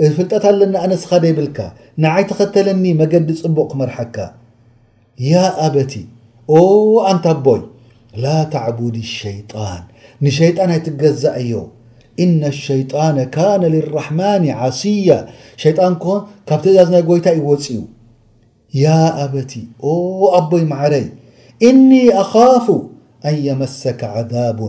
[0.03, 1.59] እዩ ፍልጠት ኣለና ኣነስኻደይብልካ
[2.03, 4.15] ንዓይተኸተለኒ መገዲ ፅቡቕ ክመርሐካ
[5.19, 5.97] يا أبت
[6.49, 7.61] ኣንت ኣቦይ
[8.23, 9.81] لا تعبዲ الሸيጣان
[10.25, 11.69] ንሸيጣ ይ ትገዝ ዮ
[12.23, 15.19] إن الሸيጣان كان للرحمن عሲያة
[15.63, 17.77] ሸيጣ كን ካብተዛዝ ና ጎይታ ይወፅዩ
[18.83, 18.87] ያ
[19.25, 19.51] أበቲ
[20.37, 21.05] ኣቦይ معረይ
[21.69, 22.65] إني أخاፉ
[23.29, 24.59] أن يمسك عذاب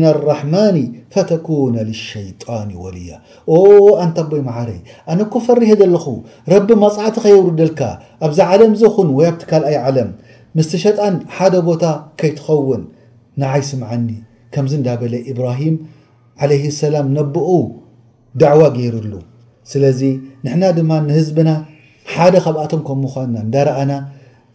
[0.00, 0.76] لራሕማን
[1.14, 1.46] ፈተነ
[1.88, 3.10] لሸيጣን ወልያ
[4.02, 4.80] ኣንታ ኣቦይ መዓረይ
[5.12, 6.04] ኣነኮ ፈሪሀ ዘለኹ
[6.52, 7.80] ረቢ መፅዕቲ ከየውሩ ደልካ
[8.26, 10.10] ኣብዛ ዓለም ዚኹን ወይ ኣብ ቲ ካልኣይ ዓለም
[10.56, 11.84] ምስቲ ሸጣን ሓደ ቦታ
[12.20, 12.82] ከይትኸውን
[13.40, 14.08] ንዓይ ስምዓኒ
[14.54, 15.76] ከምዚ እንዳበለ ኢብራሂም
[16.50, 16.52] ለ
[16.82, 17.48] ሰላም ነብኡ
[18.42, 19.12] ዳዕዋ ገይሩሉ
[19.70, 20.00] ስለዚ
[20.44, 21.50] ንሕና ድማ ንህዝብና
[22.12, 23.00] ሓደ ካብኣቶም ከም
[23.32, 23.90] ና እንዳኣና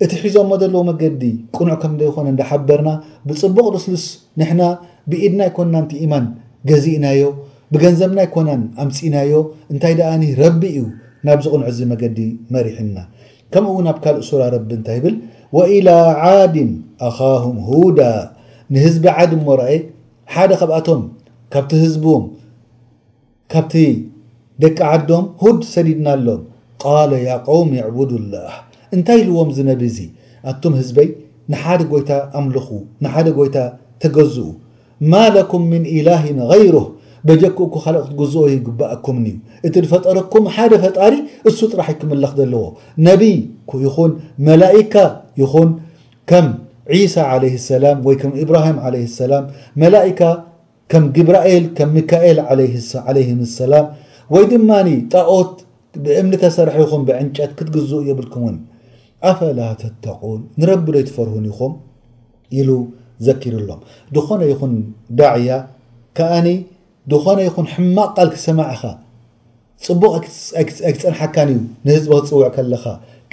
[0.04, 1.24] እቲ ሒዞ ሞ ዘለዎ መገዲ
[1.58, 2.89] ቅኑዕ ከም ይኮነ እንዳሓበርና
[3.28, 4.04] ብፅቡቅ ልስልስ
[4.39, 4.62] ንሕና
[5.10, 6.26] ብኢድና ይኮናእቲ ኢማን
[6.70, 7.22] ገዚእናዮ
[7.74, 9.32] ብገንዘብና ይኮናን ኣምፅእናዮ
[9.74, 10.80] እንታይ ኣኒ ረቢ እዩ
[11.28, 12.20] ናብዝ ቕንዕ ዚ መገዲ
[12.56, 12.98] መሪሕና
[13.54, 15.16] ከምኡ ውን ኣብ ካልእ ሱራ ረቢ እንታይ ብል
[15.58, 15.89] ወኢላ
[16.32, 16.72] ዓድም
[17.10, 18.00] ኣኻም ሁዳ
[18.74, 19.82] ንህዝቢ ዓድ ሞርእ
[20.36, 21.02] ሓደ ካብኣቶም
[21.56, 22.24] ካብቲ ህዝም
[23.54, 23.74] ካብቲ
[24.64, 26.41] ደቂ ዓዶም ሁድ ሰዲድና ኣሎም
[26.84, 28.52] ቃለ ያ ቆውሚ ይቡድላሃ
[28.96, 30.08] እንታይ ልዎም ነቢ ዚ
[30.52, 31.08] ኣቶም ህዝበይ
[31.54, 32.68] ንሓደ ጎይታ ኣምልኹ
[33.04, 33.58] ንሓደ ጎይታ
[34.02, 34.48] ተገዝኡ
[35.12, 36.76] ማ لኩም ምن ኢላه غይሩ
[37.28, 37.76] በጀክ ካ
[38.08, 39.18] ክትዝኦ ይግብኣኩም
[39.68, 41.14] እቲ ፈጠረኩም ሓደ ፈጣሪ
[41.50, 42.64] እሱ ጥራሕ ክምላክ ዘለዎ
[43.08, 43.10] ነ
[43.86, 44.12] ይኹን
[44.48, 44.96] መላካ
[45.44, 45.70] ይን
[46.30, 46.48] ከም
[47.14, 48.12] ሳ ع سላ ወ
[48.50, 48.78] ብራሂም
[49.20, 49.34] ሰላ
[49.82, 50.20] መካ
[51.04, 53.86] ም ግብራኤል ም ሚካኤል عም ሰላም
[54.34, 54.70] ወይ ድማ
[55.14, 55.58] ጣقት
[56.04, 58.56] ብእምኒ ተሰርሐኹም ብዕንጨት ክትግዝኡ የብልኩም ውን
[59.32, 61.74] ኣፈላ ተተቁን ንረቢ ዶ ይትፈርሁን ኢኹም
[62.60, 62.70] ኢሉ
[63.28, 63.80] ዘኪርሎም
[64.16, 64.74] ድኾነ ይኹን
[65.20, 65.52] ዳዕያ
[66.18, 66.48] ከኣኒ
[67.12, 68.84] ድኾነ ይኹን ሕማቕ ቃል ክሰማዕኻ
[69.86, 70.14] ፅቡቅ
[70.62, 72.84] ኣይክፀንሓካን እዩ ንህዝቢ ክፅውዕ ከለኻ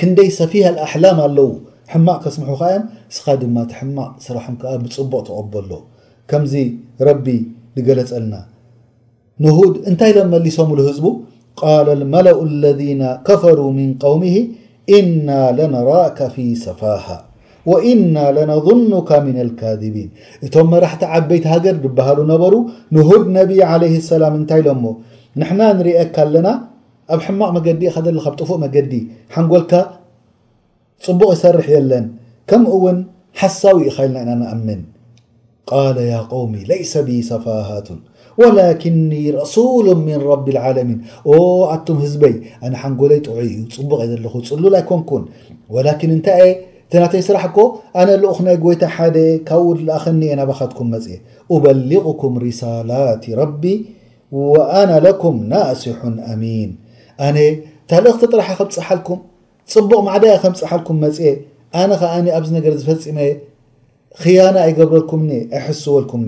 [0.01, 1.49] ክንደይ ሰፊሃ ልኣሕላም ኣለው
[1.93, 5.71] ሕማቅ ከስምሑካ እዮም እስኻ ድማ እቲ ሕማቅ ስራሖም ከዓ ብፅቡቅ ተቐበሉ
[6.31, 6.55] ከምዚ
[7.09, 7.27] ረቢ
[7.77, 8.35] ዝገለፀልና
[9.45, 11.07] ንድ እንታይ ዘምመሊሶምሉ ህዝቡ
[11.61, 12.39] ቃል ልመላኡ
[12.79, 14.35] ለና ከፈሩ ምን ቀውምሂ
[14.91, 17.25] إن لنرك في سفاهة
[17.67, 20.09] وإن لنظنك من الكذبن
[20.47, 22.55] እቶም መራحቲ ዓበيቲ ሃገر ዝበሃل ነበሩ
[22.97, 24.69] نهድ نቢ عليه السلم እታይ ሎ
[25.41, 26.49] نحና ንሪኤካ ለና
[27.15, 27.83] ኣብ ሕማቕ መገዲ
[28.41, 28.93] طفء መገዲ
[29.35, 29.73] ሓንጎልካ
[31.05, 32.05] ፅቡቅ ይሰርሕ የለን
[32.49, 32.99] ከምውን
[33.41, 33.79] ሓሳዊ
[34.15, 34.81] ል نأምን
[35.85, 36.93] ا ي قوم ليس
[37.31, 37.89] ሰفهة
[38.41, 40.99] ወላክኒ ረሱሉ ምን ረቢ ልዓለሚን
[41.73, 42.35] ኣቶም ህዝበይ
[42.67, 45.25] ኣነ ሓንጎለይ ጥዑ እዩ ፅቡቕ ዘለኹ ፅሉል ኣይኮንኩን
[45.77, 46.45] ወላን እንታይ
[46.87, 47.59] እቲ ናተይ ስራሕ ኮ
[48.01, 49.17] ኣነ ልኡክ ናይ ጎይታ ሓደ
[49.49, 51.07] ካብኡ ልኣኸኒአ ናባካትኩም መፅ
[51.65, 53.63] በሊغኩም ሪሳላት ረቢ
[54.81, 55.87] ኣና ለኩም ናስሑ
[56.33, 56.71] ኣሚን
[57.27, 57.37] ኣነ
[57.91, 59.19] ታልእኽቲ ጥራሓ ከምፅሓልኩም
[59.73, 61.19] ፅቡቕ ማዕዳያ ከምፅሓልኩም መፅ
[61.81, 63.19] ኣነ ከዓኒ ኣብዚ ነገር ዝፈፂመ
[64.23, 65.21] ክያና ኣይገብረልኩም
[65.59, 66.23] ኣይሕስወልኩም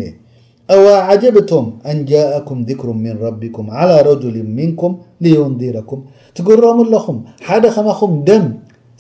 [0.85, 4.93] و عጀبቱም አን ጃءኩም ذكሮ ምن ረبكም على ረجል ምንኩም
[5.25, 6.01] لዩንዲረኩም
[6.37, 8.45] ትግሮም ለኹም ሓደ ከማኹም ደም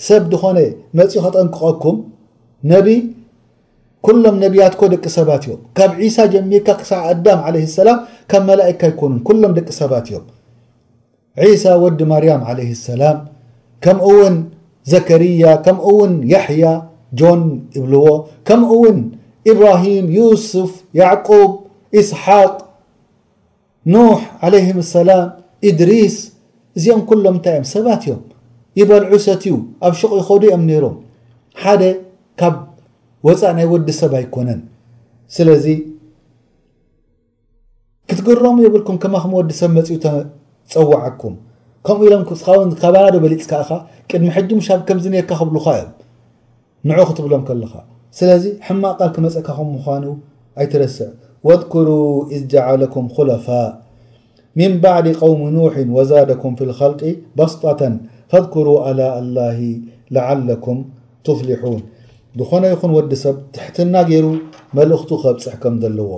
[0.08, 0.58] ሰብ ድኾነ
[0.98, 1.96] መ ከጠንቅቀኩም
[2.70, 2.80] ነ
[4.24, 7.98] ሎም ነብያት ደቂ ሰባት እዮም ካብ ሳ ጀሚካ ክስ ኣዳም ع لسላም
[8.30, 9.12] ካብ መላئካ ኮኑ
[9.42, 10.24] ሎም ደቂ ሰባት እዮም
[11.62, 12.58] ሳ ወዲ ማርያም ع
[12.88, 13.18] سላም
[13.84, 14.36] ከም ውን
[14.92, 16.12] ዘርያ ከምውን
[16.46, 16.64] ሕያ
[17.20, 17.40] ጆን
[17.74, 18.06] ብልዎ
[18.60, 18.98] ምውን
[19.52, 20.70] ኢብራሂም ዩስፍ
[21.00, 21.50] ያዕቁብ
[22.00, 22.52] እስሓቅ
[23.94, 25.24] ኑሕ ዓለይህም ሰላም
[25.70, 26.16] እድሪስ
[26.78, 28.20] እዚኦም ኩሎም እንታይ እዮም ሰባት እዮም
[28.80, 29.54] ይበልዑሰትእዩ
[29.86, 30.94] ኣብ ሽቕ ይኸውዶ እኦም ነይሮም
[31.62, 31.82] ሓደ
[32.40, 32.56] ካብ
[33.26, 34.60] ወፃእ ናይ ወዲ ሰብ ኣይኮነን
[35.36, 35.66] ስለዚ
[38.10, 41.34] ክትገረም የብልኩም ከማ ከም ወዲ ሰብ መፅኡ ተፀዋዓኩም
[41.86, 42.22] ከምኡ ኢሎም
[42.68, 43.68] ን ካባናዶ በሊፅ ካኻ
[44.08, 45.90] ቅድሚ ሕጂ ሙሻ ከምዚ ነርካ ክብልካ እዮም
[47.00, 47.72] ን ክትብሎም ከለካ
[48.18, 50.04] ስለዚ ሕማ ቃል ክመፀካኹም ምዃኑ
[50.60, 51.10] ኣይትረስዕ
[51.48, 51.88] وذكሩ
[52.34, 53.66] إዝ جعለኩም خለፋء
[54.58, 56.92] مን بعድ قوሚ نوح وዛደኩም في الخል
[57.38, 57.80] بስطة
[58.30, 59.00] ፈذكሩ ኣላ
[59.36, 59.58] لላه
[60.16, 60.78] لعلኩም
[61.26, 61.80] ትፍልحوን
[62.38, 64.26] ንኾነ ይኹን ወዲ ሰብ ትሕትና ገይሩ
[64.78, 66.10] መልእክቱ ከብፅሕ ከም ዘለዎ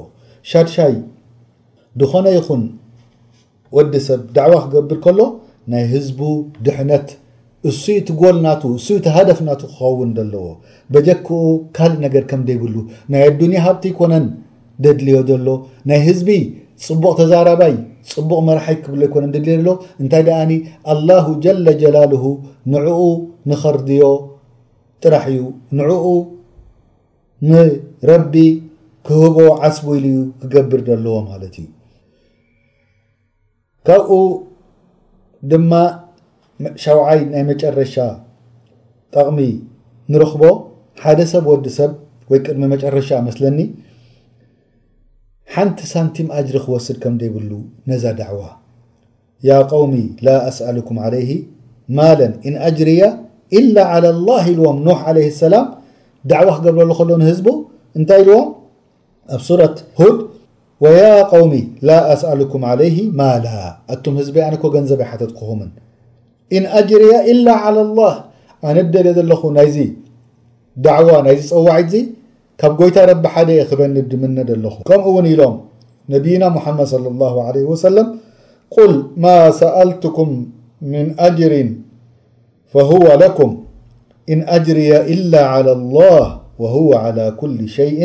[0.50, 0.68] ሻድ
[2.00, 2.62] ንኾነ ይኹን
[3.76, 5.18] ወዲ ሰብ ዳዕዋ ክገብር ከሎ
[5.72, 6.20] ናይ ህዝቡ
[6.66, 7.06] ድሕነት
[7.70, 10.44] እሱ እቲ ጎልናቱ እሱ እቲ ሃደፍናቱ ክኸውን ዘለዎ
[10.92, 11.28] በጀክኡ
[11.76, 12.74] ካልእ ነገር ከም ደይብሉ
[13.12, 14.26] ናይ ኣዱንያ ሃብቲ ይኮነን
[14.84, 15.48] ደድልዮ ዘሎ
[15.90, 16.28] ናይ ህዝቢ
[16.86, 17.74] ፅቡቅ ተዛረባይ
[18.12, 19.70] ፅቡቅ መርሓይ ክብሎ ይኮነ ደድልዮ ዘሎ
[20.02, 20.52] እንታይ ድኣኒ
[20.94, 22.24] አላሁ ጀላጀላልሁ
[22.74, 23.00] ንዕኡ
[23.50, 24.04] ንኸርድዮ
[25.04, 25.40] ጥራሕ እዩ
[25.78, 26.04] ንዕኡ
[27.50, 28.34] ንረቢ
[29.08, 31.68] ክህቦ ዓስብ ኢሉ ዩ ክገብር ዘለዎ ማለት እዩ
[33.88, 34.10] ካብኡ
[35.50, 35.72] ድማ
[36.62, 37.94] وይ ናይ ጨረሻ
[39.14, 39.38] ጠሚ
[40.12, 40.32] ንرክ
[41.02, 41.90] ሓደ ሰብ ወዲሰብ
[42.44, 42.62] ቅድሚ
[42.96, 43.08] ረሻ
[43.56, 43.66] ኒ
[45.54, 47.34] ሓንቲ ሳቲ أጅሪ ክስድ ከምብ
[47.90, 48.04] ነዛ
[49.54, 49.82] عو قو
[50.50, 51.14] أسألك عل
[51.98, 52.20] ማل
[52.52, 53.00] ن أርያ
[53.58, 55.66] إل على الله ዎም نح عل السላም
[56.40, 56.90] عو ክقብረሉ
[57.38, 57.46] ዝب
[57.98, 58.34] እታይ ዎ
[59.34, 59.76] ኣብ ة
[61.32, 61.52] قوሚ
[61.88, 63.22] ل أسألك عله ማ
[63.92, 65.00] ኣቶ ዝቢ ነك ገንዘب
[65.38, 65.60] ክኹም
[66.54, 68.14] إن أجري إلا على الله
[68.68, 68.94] ኣنደ
[69.30, 69.76] ለኹ ናይዚ
[70.86, 71.66] دعوة ና ፀዋ
[72.60, 73.66] ካብ ጎይታ ረب ደ
[73.96, 74.38] በድምነ
[74.88, 75.54] ከምኡ ውን ሎም
[76.14, 78.06] ነبيና ممድ صلى الله عليه وسلم
[78.76, 78.92] قل
[79.24, 80.28] ما سألتكም
[80.92, 81.52] من أجر
[82.72, 83.50] فهو لكم
[84.38, 86.24] ن أجርي إل على الله
[86.62, 87.98] وهو على كل شيء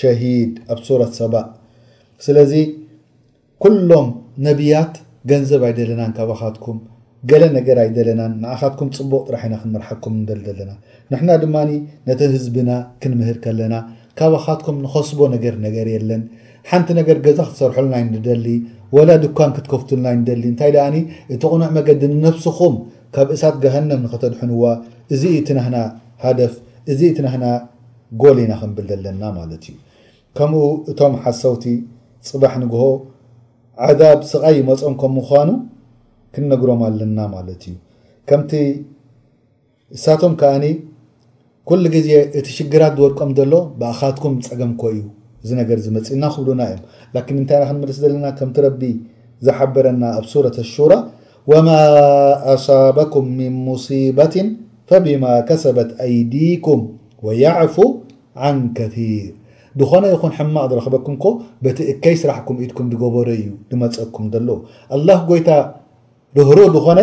[0.00, 0.50] شهيد
[0.88, 1.34] صوة ሰب
[2.26, 2.28] ስ
[3.62, 4.06] كሎም
[4.46, 4.92] نبيት
[5.30, 6.00] ገንዘብ ይدለና
[6.40, 6.76] ካትكم
[7.30, 10.70] ገለ ነገር ኣይደለናን ንኣካትኩም ፅቡቅ ጥራሕ ኢና ክንመርሓኩም ንደል ዘለና
[11.12, 11.70] ንሕና ድማኒ
[12.08, 12.70] ነተ ህዝብና
[13.02, 13.74] ክንምህር ከለና
[14.18, 16.22] ካብ ካትኩም ንኸስቦ ነገር ነገር የለን
[16.70, 18.46] ሓንቲ ነገር ገዛ ክትሰርሐልና ንደሊ
[18.96, 20.96] ወላ ድኳን ክትከፍትልናይ ንደሊ እንታይ ደኣኒ
[21.34, 22.74] እቲ ቕኑዕ መገዲ ንነፍስኹም
[23.14, 24.62] ካብ እሳት ገሃንም ንኸተድሑንዋ
[25.14, 25.76] እዚ ኢትናህና
[26.24, 26.54] ሃደፍ
[26.92, 27.44] እዚ ኢት ናህና
[28.22, 29.76] ጎል ኢና ክንብል ዘለና ማለት እዩ
[30.38, 31.64] ከምኡ እቶም ሓሰውቲ
[32.28, 32.84] ፅባሕ ንግሆ
[33.86, 35.48] ዓዛብ ስቓይ ይመፀም ከም ምኳኑ
[36.34, 37.76] ክነግሮም ኣለና ማለት እዩ
[38.30, 38.52] ከምቲ
[39.96, 40.64] እሳቶም ከኣኒ
[41.68, 45.00] ኩሉ ግዜ እቲ ሽግራት ዝወድቀም ዘሎ ብኣካትኩም ፀገምኮእዩ
[45.44, 46.80] እዚ ነገር ዝመፅ ና ክብሉና እዮም
[47.14, 48.82] ላን እንታይ ና ክንምልሲ ዘለና ከምቲ ረቢ
[49.46, 50.92] ዝሓበረና ኣብ ሱረት ኣሹራ
[51.50, 51.68] ወማ
[52.54, 54.48] ኣሳበኩም ምን ሙሲባትን
[54.90, 56.80] ፈብማ ከሰበት ኣይዲኩም
[57.26, 57.76] ወየዕፉ
[58.48, 58.96] ዓን ከር
[59.80, 61.24] ብኾነ ይኹን ሕማቅ ዝረክበኩምኮ
[61.64, 64.48] በቲ እከይ ስራሕኩም ኢድኩም ድገበሩ እዩ ድመፀኩም ዘሎ
[64.96, 65.48] ኣላ ጎይታ
[66.38, 67.00] ርህሩ ብኾነ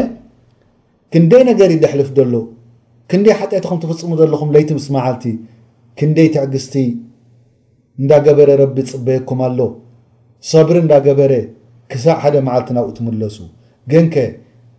[1.14, 2.34] ክንደይ ነገር ዩደሕልፍ ደሎ
[3.12, 5.24] ክንደይ ሓጠቲ ኩም ትፍፅሙ ዘለኹም ለይቲ ምስ መዓልቲ
[6.00, 6.76] ክንደይ ትዕግዝቲ
[8.02, 9.60] እንዳገበረ ረቢ ዝፅበየኩም ኣሎ
[10.52, 11.34] ሰብሪ እንዳገበረ
[11.94, 13.38] ክሳዕ ሓደ መዓልቲ ናብኡ ትምለሱ
[13.92, 14.16] ግንከ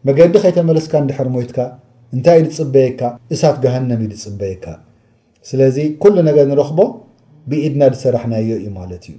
[0.09, 1.59] መገዲ ከይተመለስካ ንድሕርሞይትካ
[2.17, 3.01] እንታይ እዩ ድፅበየካ
[3.35, 4.65] እሳት ጋሃንም ዩ ድፅበየካ
[5.49, 6.81] ስለዚ ኩሉ ነገር ንረኽቦ
[7.51, 9.17] ብኢድና ዝሰራሕናዮ እዩ ማለት እዩ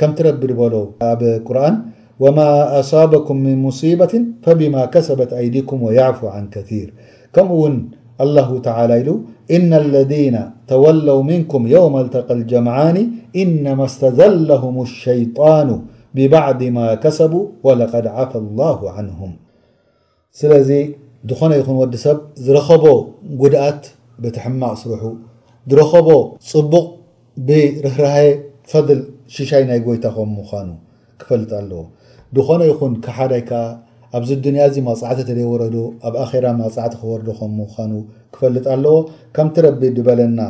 [0.00, 0.74] ከምቲረቢ ዝበሎ
[1.10, 1.74] ኣብ ቁርኣን
[2.20, 6.92] وما أصابكم من مصيبة فبما كسبت أيዲيكم ويعفو عن كثير
[7.32, 7.70] كم و
[8.24, 9.08] الله تعلى ل
[9.56, 12.96] إن الذين تولو منكم يوم التقى الجمعان
[13.36, 15.82] إنما استذلهم الشيطان
[16.14, 19.30] ببعض ما كسبوا ولقد عفى الله عنهم
[20.44, 20.74] ل
[21.30, 21.50] ዝኾن
[21.82, 22.08] وዲ س
[22.46, 22.82] ዝرب
[23.40, 23.82] ጉድأت
[24.22, 25.02] بتحم سرح
[25.70, 26.08] ዝرب
[26.50, 26.86] ፅبق
[27.48, 28.14] بርره
[28.72, 28.98] فضل
[29.36, 30.70] شይ يታن
[31.28, 31.42] فل
[32.36, 33.32] ብኾነ ይኹን ሓደ
[34.18, 35.76] ኣብዚ ድንያ ዚ ማፅዕተ ደ ወረዶ
[36.08, 37.28] ኣብ ኣራ ማፅዕቲ ክወርዶ
[37.88, 37.98] ኑ
[38.34, 38.94] ክፈልጥ ኣለዎ
[39.36, 40.40] ከምቲ ረቢ በለና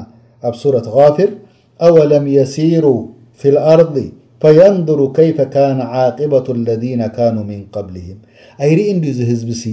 [0.49, 1.31] ኣብ ሱረة غፊር
[1.87, 2.87] ኣو ለም يሲيሩ
[3.39, 3.97] في الኣርض
[4.43, 8.19] فيንظر ከيف كن عقبة الذين كنوا من قብلهም
[8.65, 8.89] ኣይርኢ
[9.31, 9.65] ህዝቢ ሲ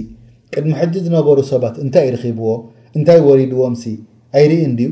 [0.52, 2.46] ቅድሚ ሕዚ ዝነበሩ ሰባት እንታይ ርብዎ
[2.96, 3.84] እንታይ وሪድዎምሲ
[4.42, 4.90] ይርኢ ዩ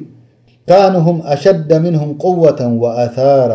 [0.68, 3.52] ካن ه ኣሸد ምنهم قوة وኣثራ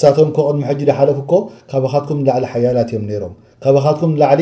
[0.00, 1.34] ሳቶም ቅድሚ ሕዳሓለፍ ኮ
[1.70, 3.34] ካበካትኩም ላዕሊ ሓያላት እዮም ሮም
[3.64, 4.40] ካካትኩም ላሊ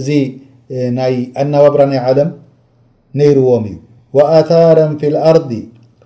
[0.00, 2.30] እዚ ይ ኣናባብራ ናይ عለም
[3.20, 3.76] ነይርዎም እዩ
[4.16, 5.50] وኣثራ في الኣርض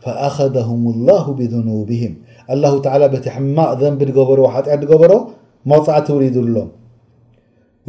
[0.05, 2.13] فأخذهም الله بذنوبهም
[2.53, 5.13] الله ت በቲ ሕማቅ ዘንቢ ገበሮ ሓጢት ገበሮ
[5.71, 6.69] መፅዕውሪድሎም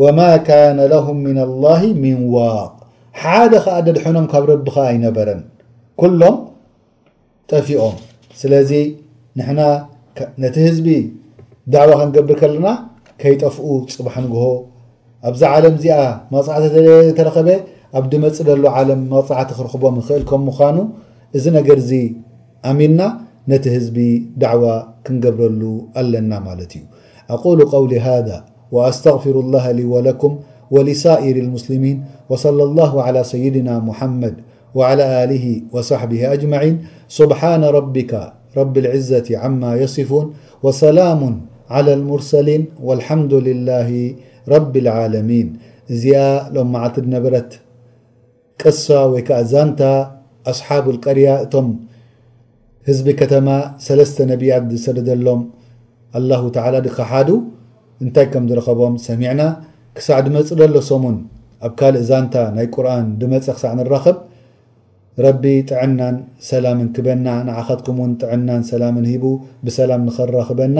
[0.01, 2.71] وማ كن له من الله من ዋቅ
[3.21, 5.41] ሓደ ከዓ ደድሐኖም ካብ ረቢከ ኣይነበረን
[6.21, 6.35] ሎም
[7.51, 7.95] ጠፊኦም
[8.41, 8.71] ስለዚ
[10.43, 10.87] ነቲ ህዝቢ
[11.73, 12.67] ዳዕዋ ክንገብር ከለና
[13.21, 13.65] ከይጠፍኡ
[13.95, 14.43] ፅባሓ ንግሆ
[15.29, 15.95] ኣብዚ ዓለም እዚኣ
[16.33, 16.65] መፅዕቲ
[17.17, 17.49] ተረኸበ
[17.99, 20.77] ኣብ ድመፅ ዘሎ ዓለም መፅዕቲ ክረክቦም ንክእል ከም ምኳኑ
[21.37, 21.99] እዚ ነገር ዚ
[22.71, 22.99] ኣሚና
[23.51, 23.97] ነቲ ህዝቢ
[24.43, 24.63] ዳዕዋ
[25.05, 25.61] ክንገብረሉ
[26.01, 26.83] ኣለና ማለት እዩ
[27.47, 28.27] ኣሉ ው ሃذ
[28.89, 30.33] ኣስغፍሩ ላه ወለኩም
[30.75, 31.97] ወሊሳኢር ሙስልሚን
[32.43, 32.91] صለى ላه
[33.33, 34.35] ሰይድና ሙሓመድ
[35.89, 36.01] صሕ
[36.31, 36.75] ኣጅን
[37.17, 37.41] ስብሓ
[37.77, 38.11] ረካ
[39.09, 40.27] ዘት عማ يصፍን
[40.65, 41.21] ወሰላሙ
[41.75, 43.89] عላى لሙርሰሊን وልሓምዱላه
[44.53, 45.47] ረብاልعለሚን
[45.93, 46.03] እዚ
[46.55, 47.51] ሎም መዓልቲ ነበረት
[48.61, 49.81] ቅሳ ወይ ከዓ ዛንታ
[50.51, 51.67] ኣስሓብ ቀርያ እቶም
[52.87, 53.47] ህዝቢ ከተማ
[53.85, 55.41] 3ለስ ነብያት ዝሰደሎም
[56.55, 56.57] ተ
[56.87, 57.29] ድካሓዱ
[58.03, 59.41] እንታይ ከም ዝረከቦም ሰሚዕና
[59.97, 61.17] ክሳዕ ድመፅ ዘሎሶሙን
[61.67, 64.17] ኣብ ካልእ ዛንታ ናይ ቁርን ድመፀ ክሳዕ ንራኸብ
[65.25, 66.15] ረቢ ጥዕናን
[66.49, 69.25] ሰላምን ክበና ንዓኸትኩም ጥዕና ሰላምን ሂቡ
[69.67, 70.77] ብሰላም ንክራ ክበና